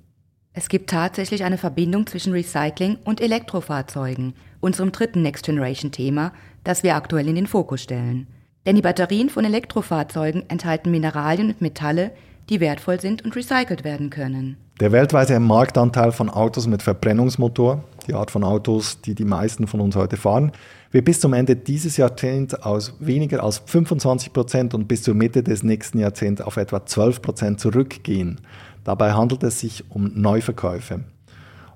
Es 0.53 0.69
gibt 0.69 0.91
tatsächlich 0.91 1.45
eine 1.45 1.59
Verbindung 1.59 2.07
zwischen 2.07 2.33
Recycling 2.33 2.99
und 3.05 3.21
Elektrofahrzeugen, 3.21 4.35
unserem 4.59 4.91
dritten 4.91 5.23
Next 5.23 5.45
Generation 5.47 5.93
Thema, 5.93 6.33
das 6.65 6.83
wir 6.83 6.97
aktuell 6.97 7.29
in 7.29 7.35
den 7.35 7.47
Fokus 7.47 7.83
stellen. 7.83 8.27
Denn 8.67 8.77
die 8.77 8.83
Batterien 8.83 9.31
von 9.31 9.45
Elektrofahrzeugen 9.45 10.49
enthalten 10.49 10.91
Mineralien 10.91 11.49
und 11.49 11.61
Metalle, 11.61 12.13
die 12.49 12.61
wertvoll 12.61 13.01
sind 13.01 13.25
und 13.25 13.35
recycelt 13.37 13.85
werden 13.85 14.11
können. 14.11 14.57
Der 14.81 14.93
weltweite 14.93 15.39
Marktanteil 15.41 16.11
von 16.11 16.29
Autos 16.31 16.67
mit 16.67 16.83
Verbrennungsmotor, 16.83 17.85
die 18.07 18.15
Art 18.15 18.31
von 18.31 18.45
Autos, 18.45 19.01
die 19.03 19.15
die 19.15 19.25
meisten 19.25 19.67
von 19.67 19.81
uns 19.81 19.95
heute 19.95 20.17
fahren, 20.17 20.53
wird 20.91 21.05
bis 21.05 21.21
zum 21.21 21.33
Ende 21.33 21.55
dieses 21.55 21.97
Jahrzehnts 21.97 22.55
aus 22.55 22.95
weniger 22.99 23.45
als 23.45 23.59
25 23.59 24.33
Prozent 24.33 24.75
und 24.75 24.89
bis 24.89 25.03
zur 25.03 25.15
Mitte 25.15 25.43
des 25.43 25.63
nächsten 25.63 25.99
Jahrzehnts 25.99 26.41
auf 26.41 26.57
etwa 26.57 26.85
12 26.85 27.23
Prozent 27.23 27.61
zurückgehen. 27.61 28.41
Dabei 28.85 29.13
handelt 29.13 29.43
es 29.43 29.61
sich 29.61 29.85
um 29.91 30.11
Neuverkäufe. 30.15 31.05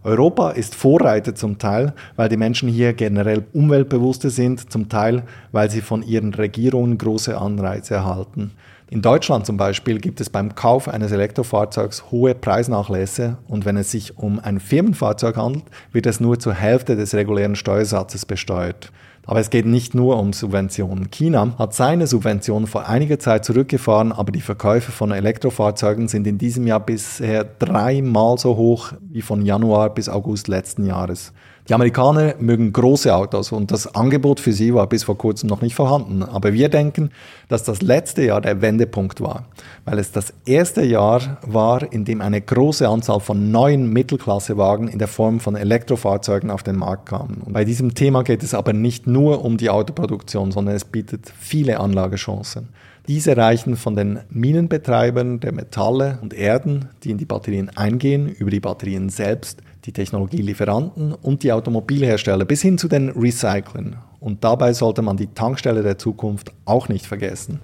Europa 0.05 0.51
ist 0.51 0.75
Vorreiter 0.75 1.35
zum 1.35 1.57
Teil, 1.57 1.95
weil 2.17 2.29
die 2.29 2.37
Menschen 2.37 2.69
hier 2.69 2.93
generell 2.93 3.47
umweltbewusster 3.55 4.29
sind, 4.29 4.71
zum 4.71 4.91
Teil, 4.91 5.23
weil 5.51 5.71
sie 5.71 5.81
von 5.81 6.03
ihren 6.03 6.35
Regierungen 6.35 6.99
große 6.99 7.39
Anreize 7.39 7.95
erhalten. 7.95 8.51
In 8.91 9.01
Deutschland 9.01 9.47
zum 9.47 9.57
Beispiel 9.57 9.99
gibt 9.99 10.21
es 10.21 10.29
beim 10.29 10.55
Kauf 10.55 10.89
eines 10.89 11.11
Elektrofahrzeugs 11.11 12.11
hohe 12.11 12.35
Preisnachlässe 12.35 13.39
und 13.49 13.65
wenn 13.65 13.79
es 13.79 13.91
sich 13.91 14.19
um 14.19 14.39
ein 14.39 14.61
Firmenfahrzeug 14.61 15.39
handelt, 15.39 15.65
wird 15.93 16.05
es 16.05 16.21
nur 16.21 16.39
zur 16.39 16.53
Hälfte 16.53 16.97
des 16.97 17.15
regulären 17.15 17.57
Steuersatzes 17.57 18.27
besteuert. 18.27 18.93
Aber 19.27 19.41
es 19.41 19.51
geht 19.51 19.67
nicht 19.67 19.95
nur 19.95 20.19
um 20.19 20.33
Subventionen. 20.33 21.11
China 21.11 21.55
hat 21.59 21.75
seine 21.75 22.07
Subventionen 22.07 22.67
vor 22.67 22.89
einiger 22.89 23.19
Zeit 23.19 23.45
zurückgefahren, 23.45 24.13
aber 24.13 24.33
die 24.33 24.41
Verkäufe 24.41 24.93
von 24.93 25.13
Elektrofahrzeugen 25.13 26.09
sind 26.09 26.27
in 26.27 26.39
diesem 26.39 26.67
Jahr 26.67 26.81
bisher 26.81 27.45
dreimal 27.45 28.39
so 28.39 28.57
hoch 28.57 28.93
wie 29.01 29.23
von 29.23 29.45
Januar 29.45 29.95
bis 29.95 30.09
August 30.09 30.49
letzten 30.49 30.85
Jahres. 30.85 31.33
Die 31.67 31.73
Amerikaner 31.73 32.35
mögen 32.41 32.75
große 32.75 33.15
Autos 33.15 33.51
und 33.51 33.71
das 33.71 33.95
Angebot 33.95 34.39
für 34.39 34.53
sie 34.53 34.75
war 34.75 34.87
bis 34.87 35.05
vor 35.05 35.17
kurzem 35.17 35.49
noch 35.49 35.63
nicht 35.63 35.75
vorhanden. 35.75 36.23
Aber 36.23 36.53
wir 36.53 36.69
denken, 36.69 37.09
dass 37.49 37.65
das 37.65 37.81
letzte 37.81 38.23
Jahr 38.23 38.43
der 38.43 38.61
Wendepunkt 38.61 39.23
war, 39.23 39.47
weil 39.87 39.99
es 39.99 40.13
das 40.13 40.35
erste 40.45 40.83
Jahr 40.83 41.39
war, 41.41 41.91
in 41.91 42.05
dem 42.05 42.21
eine 42.21 42.43
große 42.43 42.87
Anzahl 42.87 43.21
von 43.21 43.51
neuen 43.51 43.91
Mittelklassewagen 43.91 44.89
in 44.89 44.99
der 44.99 45.09
Form 45.09 45.41
von 45.41 45.57
Elektrofahrzeugen 45.57 46.51
auf 46.51 46.63
den 46.63 46.77
Markt 46.77 47.07
kamen. 47.07 47.41
Und 47.43 47.55
bei 47.55 47.65
diesem 47.65 47.95
Thema 47.95 48.25
geht 48.25 48.43
es 48.43 48.53
aber 48.53 48.75
nicht 48.75 49.07
nur 49.07 49.43
um 49.43 49.57
die 49.57 49.71
Autoproduktion, 49.71 50.53
sondern 50.53 50.75
es 50.75 50.85
bietet 50.85 51.33
viele 51.41 51.81
Anlagechancen. 51.81 52.69
Diese 53.09 53.39
reichen 53.39 53.77
von 53.77 53.97
den 53.97 54.21
Minenbetreibern 54.29 55.41
der 55.41 55.53
Metalle 55.53 56.19
und 56.21 56.35
Erden, 56.35 56.91
die 57.03 57.11
in 57.11 57.19
die 57.19 57.27
Batterien 57.27 57.71
eingehen, 57.75 58.29
über 58.29 58.51
die 58.51 58.61
Batterien 58.61 59.09
selbst, 59.09 59.63
die 59.85 59.93
Technologielieferanten 59.93 61.13
und 61.13 61.43
die 61.43 61.53
Automobilhersteller 61.53 62.45
bis 62.45 62.63
hin 62.63 62.79
zu 62.79 62.89
den 62.89 63.11
Recyclern. 63.11 63.97
Und 64.21 64.45
dabei 64.45 64.73
sollte 64.73 65.03
man 65.03 65.17
die 65.17 65.29
Tankstelle 65.29 65.83
der 65.83 65.99
Zukunft 65.99 66.53
auch 66.65 66.89
nicht 66.89 67.07
vergessen. 67.07 67.61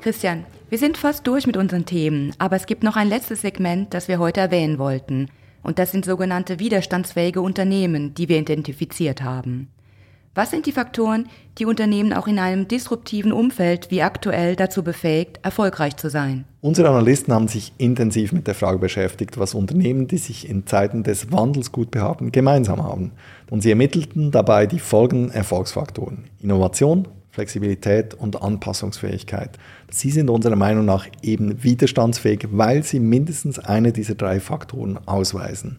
Christian, 0.00 0.44
wir 0.68 0.78
sind 0.78 0.96
fast 0.96 1.26
durch 1.26 1.46
mit 1.46 1.56
unseren 1.56 1.84
Themen, 1.84 2.32
aber 2.38 2.56
es 2.56 2.66
gibt 2.66 2.82
noch 2.82 2.96
ein 2.96 3.08
letztes 3.08 3.42
Segment, 3.42 3.94
das 3.94 4.08
wir 4.08 4.18
heute 4.18 4.40
erwähnen 4.40 4.78
wollten. 4.78 5.28
Und 5.62 5.78
das 5.78 5.92
sind 5.92 6.04
sogenannte 6.04 6.58
widerstandsfähige 6.58 7.40
Unternehmen, 7.40 8.14
die 8.14 8.28
wir 8.28 8.38
identifiziert 8.38 9.22
haben. 9.22 9.68
Was 10.34 10.50
sind 10.50 10.64
die 10.64 10.72
Faktoren, 10.72 11.28
die 11.58 11.66
Unternehmen 11.66 12.14
auch 12.14 12.26
in 12.26 12.38
einem 12.38 12.66
disruptiven 12.66 13.32
Umfeld 13.32 13.90
wie 13.90 14.00
aktuell 14.00 14.56
dazu 14.56 14.82
befähigt, 14.82 15.40
erfolgreich 15.42 15.98
zu 15.98 16.08
sein? 16.08 16.46
Unsere 16.62 16.88
Analysten 16.88 17.34
haben 17.34 17.48
sich 17.48 17.74
intensiv 17.76 18.32
mit 18.32 18.46
der 18.46 18.54
Frage 18.54 18.78
beschäftigt, 18.78 19.38
was 19.38 19.52
Unternehmen, 19.52 20.08
die 20.08 20.16
sich 20.16 20.48
in 20.48 20.66
Zeiten 20.66 21.02
des 21.02 21.30
Wandels 21.32 21.70
gut 21.70 21.90
behaupten, 21.90 22.32
gemeinsam 22.32 22.82
haben. 22.82 23.12
Und 23.50 23.62
sie 23.62 23.68
ermittelten 23.68 24.30
dabei 24.30 24.66
die 24.66 24.78
folgenden 24.78 25.30
Erfolgsfaktoren. 25.32 26.24
Innovation, 26.40 27.08
Flexibilität 27.28 28.14
und 28.14 28.40
Anpassungsfähigkeit. 28.40 29.58
Sie 29.90 30.10
sind 30.10 30.30
unserer 30.30 30.56
Meinung 30.56 30.86
nach 30.86 31.08
eben 31.20 31.62
widerstandsfähig, 31.62 32.48
weil 32.52 32.84
sie 32.84 33.00
mindestens 33.00 33.58
eine 33.58 33.92
dieser 33.92 34.14
drei 34.14 34.40
Faktoren 34.40 34.98
ausweisen. 35.04 35.76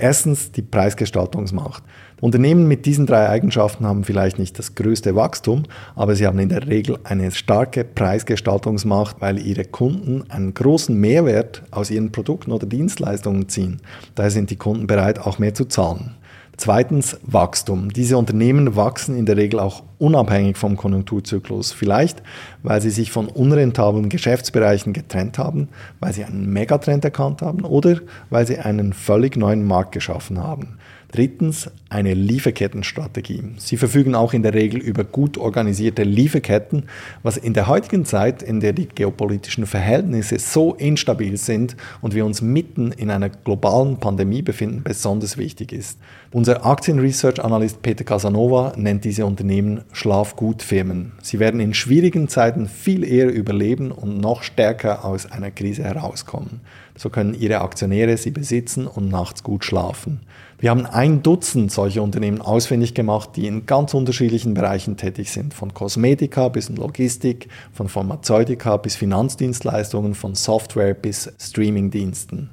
Erstens 0.00 0.52
die 0.52 0.62
Preisgestaltungsmacht. 0.62 1.82
Unternehmen 2.20 2.66
mit 2.66 2.84
diesen 2.84 3.06
drei 3.06 3.28
Eigenschaften 3.28 3.86
haben 3.86 4.02
vielleicht 4.02 4.38
nicht 4.38 4.58
das 4.58 4.74
größte 4.74 5.14
Wachstum, 5.14 5.64
aber 5.94 6.16
sie 6.16 6.26
haben 6.26 6.38
in 6.40 6.48
der 6.48 6.66
Regel 6.66 6.98
eine 7.04 7.30
starke 7.30 7.84
Preisgestaltungsmacht, 7.84 9.20
weil 9.20 9.38
ihre 9.38 9.64
Kunden 9.64 10.28
einen 10.28 10.52
großen 10.52 10.98
Mehrwert 10.98 11.62
aus 11.70 11.90
ihren 11.90 12.10
Produkten 12.10 12.50
oder 12.50 12.66
Dienstleistungen 12.66 13.48
ziehen. 13.48 13.80
Daher 14.16 14.32
sind 14.32 14.50
die 14.50 14.56
Kunden 14.56 14.88
bereit, 14.88 15.20
auch 15.20 15.38
mehr 15.38 15.54
zu 15.54 15.66
zahlen. 15.66 16.16
Zweitens 16.56 17.16
Wachstum. 17.22 17.92
Diese 17.92 18.18
Unternehmen 18.18 18.74
wachsen 18.74 19.16
in 19.16 19.26
der 19.26 19.36
Regel 19.36 19.60
auch 19.60 19.84
unabhängig 19.98 20.56
vom 20.56 20.76
Konjunkturzyklus. 20.76 21.70
Vielleicht, 21.70 22.20
weil 22.64 22.82
sie 22.82 22.90
sich 22.90 23.12
von 23.12 23.28
unrentablen 23.28 24.08
Geschäftsbereichen 24.08 24.92
getrennt 24.92 25.38
haben, 25.38 25.68
weil 26.00 26.12
sie 26.12 26.24
einen 26.24 26.52
Megatrend 26.52 27.04
erkannt 27.04 27.42
haben 27.42 27.64
oder 27.64 28.00
weil 28.30 28.44
sie 28.44 28.58
einen 28.58 28.92
völlig 28.92 29.36
neuen 29.36 29.64
Markt 29.68 29.92
geschaffen 29.92 30.42
haben. 30.42 30.77
Drittens 31.10 31.70
eine 31.88 32.12
Lieferkettenstrategie. 32.12 33.42
Sie 33.56 33.78
verfügen 33.78 34.14
auch 34.14 34.34
in 34.34 34.42
der 34.42 34.52
Regel 34.52 34.78
über 34.78 35.04
gut 35.04 35.38
organisierte 35.38 36.02
Lieferketten, 36.02 36.84
was 37.22 37.38
in 37.38 37.54
der 37.54 37.66
heutigen 37.66 38.04
Zeit, 38.04 38.42
in 38.42 38.60
der 38.60 38.74
die 38.74 38.88
geopolitischen 38.88 39.64
Verhältnisse 39.64 40.38
so 40.38 40.74
instabil 40.74 41.38
sind 41.38 41.76
und 42.02 42.14
wir 42.14 42.26
uns 42.26 42.42
mitten 42.42 42.92
in 42.92 43.10
einer 43.10 43.30
globalen 43.30 43.96
Pandemie 43.96 44.42
befinden, 44.42 44.82
besonders 44.84 45.38
wichtig 45.38 45.72
ist. 45.72 45.98
Unser 46.30 46.66
Aktienresearch-Analyst 46.66 47.80
Peter 47.80 48.04
Casanova 48.04 48.74
nennt 48.76 49.06
diese 49.06 49.24
Unternehmen 49.24 49.84
Schlafgutfirmen. 49.92 51.12
Sie 51.22 51.38
werden 51.38 51.58
in 51.60 51.72
schwierigen 51.72 52.28
Zeiten 52.28 52.68
viel 52.68 53.02
eher 53.02 53.32
überleben 53.32 53.92
und 53.92 54.20
noch 54.20 54.42
stärker 54.42 55.06
aus 55.06 55.24
einer 55.24 55.50
Krise 55.50 55.84
herauskommen. 55.84 56.60
So 56.98 57.08
können 57.08 57.32
ihre 57.32 57.60
Aktionäre 57.60 58.16
sie 58.18 58.32
besitzen 58.32 58.86
und 58.86 59.08
nachts 59.08 59.42
gut 59.42 59.64
schlafen. 59.64 60.20
Wir 60.60 60.70
haben 60.70 60.86
ein 60.86 61.22
Dutzend 61.22 61.70
solcher 61.70 62.02
Unternehmen 62.02 62.40
ausfindig 62.40 62.92
gemacht, 62.92 63.30
die 63.36 63.46
in 63.46 63.64
ganz 63.64 63.94
unterschiedlichen 63.94 64.54
Bereichen 64.54 64.96
tätig 64.96 65.30
sind, 65.30 65.54
von 65.54 65.72
Kosmetika 65.72 66.48
bis 66.48 66.68
Logistik, 66.68 67.48
von 67.72 67.88
Pharmazeutika 67.88 68.76
bis 68.76 68.96
Finanzdienstleistungen, 68.96 70.16
von 70.16 70.34
Software 70.34 70.94
bis 70.94 71.32
Streamingdiensten. 71.38 72.50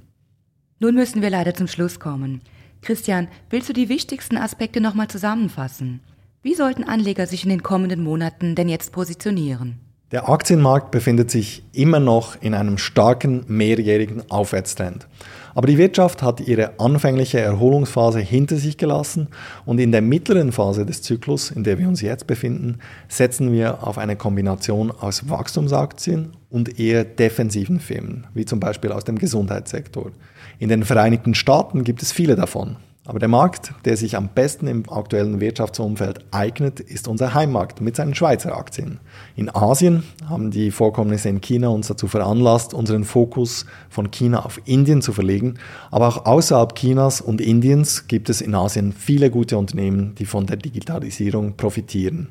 Nun 0.80 0.94
müssen 0.94 1.24
wir 1.24 1.32
leider 1.32 1.56
zum 1.56 1.68
Schluss 1.68 2.00
kommen. 2.00 2.42
Christian, 2.84 3.28
willst 3.50 3.70
du 3.70 3.74
die 3.74 3.90
wichtigsten 3.90 4.38
Aspekte 4.38 4.82
nochmal 4.82 5.08
zusammenfassen? 5.08 6.02
Wie 6.44 6.54
sollten 6.54 6.84
Anleger 6.84 7.26
sich 7.26 7.44
in 7.44 7.50
den 7.50 7.64
kommenden 7.64 8.04
Monaten 8.04 8.54
denn 8.54 8.70
jetzt 8.70 8.92
positionieren? 8.92 9.80
Der 10.12 10.30
Aktienmarkt 10.30 10.92
befindet 10.92 11.32
sich 11.32 11.64
immer 11.74 12.00
noch 12.00 12.40
in 12.40 12.54
einem 12.54 12.78
starken 12.78 13.44
mehrjährigen 13.48 14.30
Aufwärtstrend. 14.30 15.08
Aber 15.56 15.68
die 15.68 15.78
Wirtschaft 15.78 16.22
hat 16.22 16.42
ihre 16.42 16.80
anfängliche 16.82 17.40
Erholungsphase 17.40 18.20
hinter 18.20 18.58
sich 18.58 18.78
gelassen 18.78 19.30
und 19.66 19.80
in 19.80 19.94
der 19.94 20.02
mittleren 20.02 20.52
Phase 20.52 20.86
des 20.86 21.02
Zyklus, 21.02 21.50
in 21.50 21.64
der 21.64 21.80
wir 21.80 21.88
uns 21.88 22.02
jetzt 22.02 22.28
befinden, 22.28 22.80
setzen 23.08 23.54
wir 23.54 23.88
auf 23.88 23.98
eine 23.98 24.18
Kombination 24.18 24.92
aus 24.92 25.30
Wachstumsaktien 25.30 26.34
und 26.50 26.78
eher 26.78 27.06
defensiven 27.06 27.80
Firmen, 27.80 28.28
wie 28.34 28.44
zum 28.44 28.60
Beispiel 28.60 28.92
aus 28.92 29.06
dem 29.06 29.18
Gesundheitssektor. 29.18 30.12
In 30.60 30.68
den 30.68 30.84
Vereinigten 30.84 31.34
Staaten 31.34 31.86
gibt 31.86 32.02
es 32.02 32.12
viele 32.12 32.36
davon. 32.36 32.76
Aber 33.08 33.20
der 33.20 33.30
Markt, 33.30 33.74
der 33.86 33.98
sich 33.98 34.18
am 34.18 34.30
besten 34.30 34.66
im 34.66 34.90
aktuellen 34.90 35.40
Wirtschaftsumfeld 35.40 36.26
eignet, 36.32 36.80
ist 36.80 37.08
unser 37.08 37.36
Heimmarkt 37.36 37.80
mit 37.80 37.96
seinen 37.96 38.16
Schweizer 38.16 38.58
Aktien. 38.58 39.00
In 39.36 39.54
Asien 39.54 40.04
haben 40.28 40.50
die 40.50 40.72
Vorkommnisse 40.72 41.30
in 41.30 41.40
China 41.40 41.68
uns 41.68 41.88
dazu 41.88 42.08
veranlasst, 42.08 42.74
unseren 42.74 43.04
Fokus 43.04 43.68
von 43.90 44.10
China 44.10 44.44
auf 44.44 44.60
Indien 44.66 45.04
zu 45.04 45.14
verlegen. 45.14 45.60
Aber 45.92 46.08
auch 46.08 46.26
außerhalb 46.26 46.74
Chinas 46.74 47.22
und 47.22 47.42
Indiens 47.42 48.08
gibt 48.08 48.28
es 48.30 48.42
in 48.42 48.56
Asien 48.56 48.92
viele 48.92 49.30
gute 49.30 49.60
Unternehmen, 49.60 50.16
die 50.16 50.26
von 50.26 50.48
der 50.48 50.58
Digitalisierung 50.58 51.58
profitieren. 51.58 52.30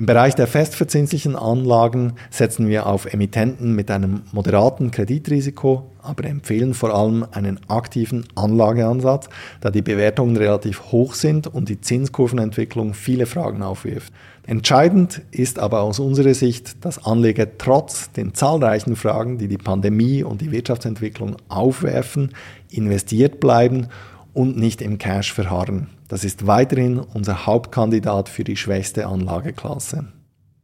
Im 0.00 0.06
Bereich 0.06 0.34
der 0.34 0.46
festverzinslichen 0.46 1.36
Anlagen 1.36 2.14
setzen 2.30 2.68
wir 2.68 2.86
auf 2.86 3.04
Emittenten 3.04 3.74
mit 3.74 3.90
einem 3.90 4.22
moderaten 4.32 4.90
Kreditrisiko, 4.90 5.90
aber 6.00 6.24
empfehlen 6.24 6.72
vor 6.72 6.94
allem 6.94 7.26
einen 7.32 7.60
aktiven 7.68 8.24
Anlageansatz, 8.34 9.28
da 9.60 9.70
die 9.70 9.82
Bewertungen 9.82 10.38
relativ 10.38 10.84
hoch 10.90 11.12
sind 11.12 11.48
und 11.48 11.68
die 11.68 11.82
Zinskurvenentwicklung 11.82 12.94
viele 12.94 13.26
Fragen 13.26 13.62
aufwirft. 13.62 14.10
Entscheidend 14.46 15.20
ist 15.32 15.58
aber 15.58 15.82
aus 15.82 16.00
unserer 16.00 16.32
Sicht, 16.32 16.82
dass 16.82 17.04
Anleger 17.04 17.58
trotz 17.58 18.10
den 18.10 18.32
zahlreichen 18.32 18.96
Fragen, 18.96 19.36
die 19.36 19.48
die 19.48 19.58
Pandemie 19.58 20.22
und 20.22 20.40
die 20.40 20.50
Wirtschaftsentwicklung 20.50 21.36
aufwerfen, 21.50 22.30
investiert 22.70 23.38
bleiben 23.38 23.88
und 24.32 24.56
nicht 24.56 24.80
im 24.80 24.96
Cash 24.96 25.34
verharren. 25.34 25.88
Das 26.10 26.24
ist 26.24 26.48
weiterhin 26.48 26.98
unser 26.98 27.46
Hauptkandidat 27.46 28.28
für 28.28 28.42
die 28.42 28.56
schwächste 28.56 29.06
Anlageklasse. 29.06 30.08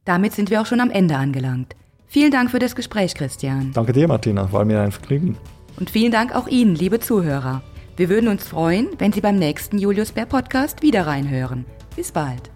Damit 0.05 0.33
sind 0.33 0.51
wir 0.51 0.61
auch 0.61 0.67
schon 0.67 0.81
am 0.81 0.91
Ende 0.91 1.17
angelangt. 1.17 1.77
Vielen 2.09 2.33
Dank 2.33 2.51
für 2.51 2.59
das 2.59 2.75
Gespräch, 2.75 3.15
Christian. 3.15 3.71
Danke 3.73 3.93
dir, 3.93 4.09
Martina. 4.09 4.53
War 4.53 4.65
mir 4.65 4.81
ein 4.81 4.91
Vergnügen. 4.91 5.37
Und 5.79 5.89
vielen 5.89 6.11
Dank 6.11 6.35
auch 6.35 6.49
Ihnen, 6.49 6.75
liebe 6.75 6.99
Zuhörer. 6.99 7.63
Wir 7.97 8.09
würden 8.09 8.29
uns 8.29 8.43
freuen, 8.43 8.89
wenn 8.99 9.13
Sie 9.13 9.21
beim 9.21 9.39
nächsten 9.39 9.79
Julius 9.79 10.11
Bär 10.11 10.27
Podcast 10.27 10.83
wieder 10.83 11.07
reinhören. 11.07 11.65
Bis 11.95 12.11
bald. 12.11 12.56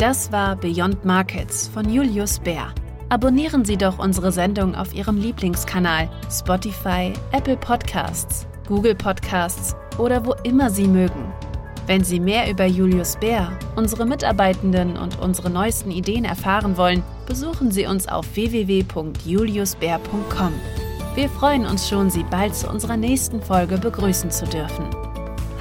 Das 0.00 0.32
war 0.32 0.56
Beyond 0.56 1.04
Markets 1.04 1.68
von 1.68 1.88
Julius 1.92 2.38
Bär. 2.38 2.72
Abonnieren 3.10 3.66
Sie 3.66 3.76
doch 3.76 3.98
unsere 3.98 4.32
Sendung 4.32 4.74
auf 4.74 4.94
Ihrem 4.94 5.18
Lieblingskanal 5.18 6.08
Spotify, 6.30 7.12
Apple 7.32 7.58
Podcasts, 7.58 8.46
Google 8.66 8.94
Podcasts 8.94 9.76
oder 9.98 10.24
wo 10.24 10.32
immer 10.42 10.70
Sie 10.70 10.88
mögen. 10.88 11.30
Wenn 11.86 12.02
Sie 12.02 12.18
mehr 12.18 12.50
über 12.50 12.64
Julius 12.64 13.16
Bär, 13.16 13.52
unsere 13.76 14.06
Mitarbeitenden 14.06 14.96
und 14.96 15.20
unsere 15.20 15.50
neuesten 15.50 15.90
Ideen 15.90 16.24
erfahren 16.24 16.78
wollen, 16.78 17.02
besuchen 17.26 17.70
Sie 17.70 17.84
uns 17.84 18.08
auf 18.08 18.24
www.juliusbär.com. 18.34 20.52
Wir 21.14 21.28
freuen 21.28 21.66
uns 21.66 21.90
schon, 21.90 22.08
Sie 22.08 22.24
bald 22.24 22.54
zu 22.54 22.70
unserer 22.70 22.96
nächsten 22.96 23.42
Folge 23.42 23.76
begrüßen 23.76 24.30
zu 24.30 24.46
dürfen. 24.46 24.86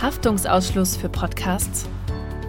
Haftungsausschluss 0.01 0.95
für 0.95 1.09
Podcasts 1.09 1.89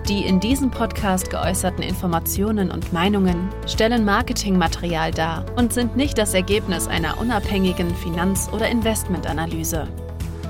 die 0.09 0.25
in 0.25 0.41
diesem 0.41 0.71
Podcast 0.71 1.31
geäußerten 1.31 1.83
Informationen 1.83 2.71
und 2.71 2.93
Meinungen 2.93 3.49
stellen 3.67 4.05
Marketingmaterial 4.05 5.11
dar 5.11 5.45
und 5.57 5.73
sind 5.73 5.97
nicht 5.97 6.19
das 6.19 6.35
Ergebnis 6.35 6.89
einer 6.89 7.19
unabhängigen 7.19 7.95
Finanz- 7.95 8.49
oder 8.53 8.69
Investmentanalyse. 8.69 9.89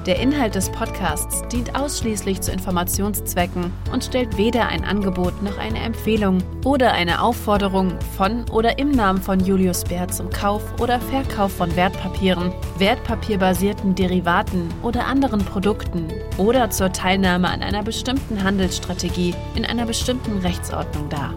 Der 0.06 0.18
Inhalt 0.18 0.54
des 0.54 0.70
Podcasts 0.70 1.42
dient 1.52 1.78
ausschließlich 1.78 2.40
zu 2.40 2.50
Informationszwecken 2.50 3.70
und 3.92 4.02
stellt 4.02 4.38
weder 4.38 4.66
ein 4.66 4.82
Angebot 4.82 5.42
noch 5.42 5.58
eine 5.58 5.78
Empfehlung 5.80 6.38
oder 6.64 6.92
eine 6.92 7.20
Aufforderung 7.20 7.98
von 8.16 8.48
oder 8.48 8.78
im 8.78 8.92
Namen 8.92 9.20
von 9.20 9.40
Julius 9.40 9.84
Bär 9.84 10.08
zum 10.08 10.30
Kauf 10.30 10.62
oder 10.80 11.00
Verkauf 11.00 11.52
von 11.52 11.76
Wertpapieren, 11.76 12.50
wertpapierbasierten 12.78 13.94
Derivaten 13.94 14.72
oder 14.82 15.06
anderen 15.06 15.44
Produkten 15.44 16.08
oder 16.38 16.70
zur 16.70 16.92
Teilnahme 16.92 17.50
an 17.50 17.62
einer 17.62 17.82
bestimmten 17.82 18.42
Handelsstrategie 18.42 19.34
in 19.54 19.66
einer 19.66 19.84
bestimmten 19.84 20.38
Rechtsordnung 20.38 21.10
dar. 21.10 21.34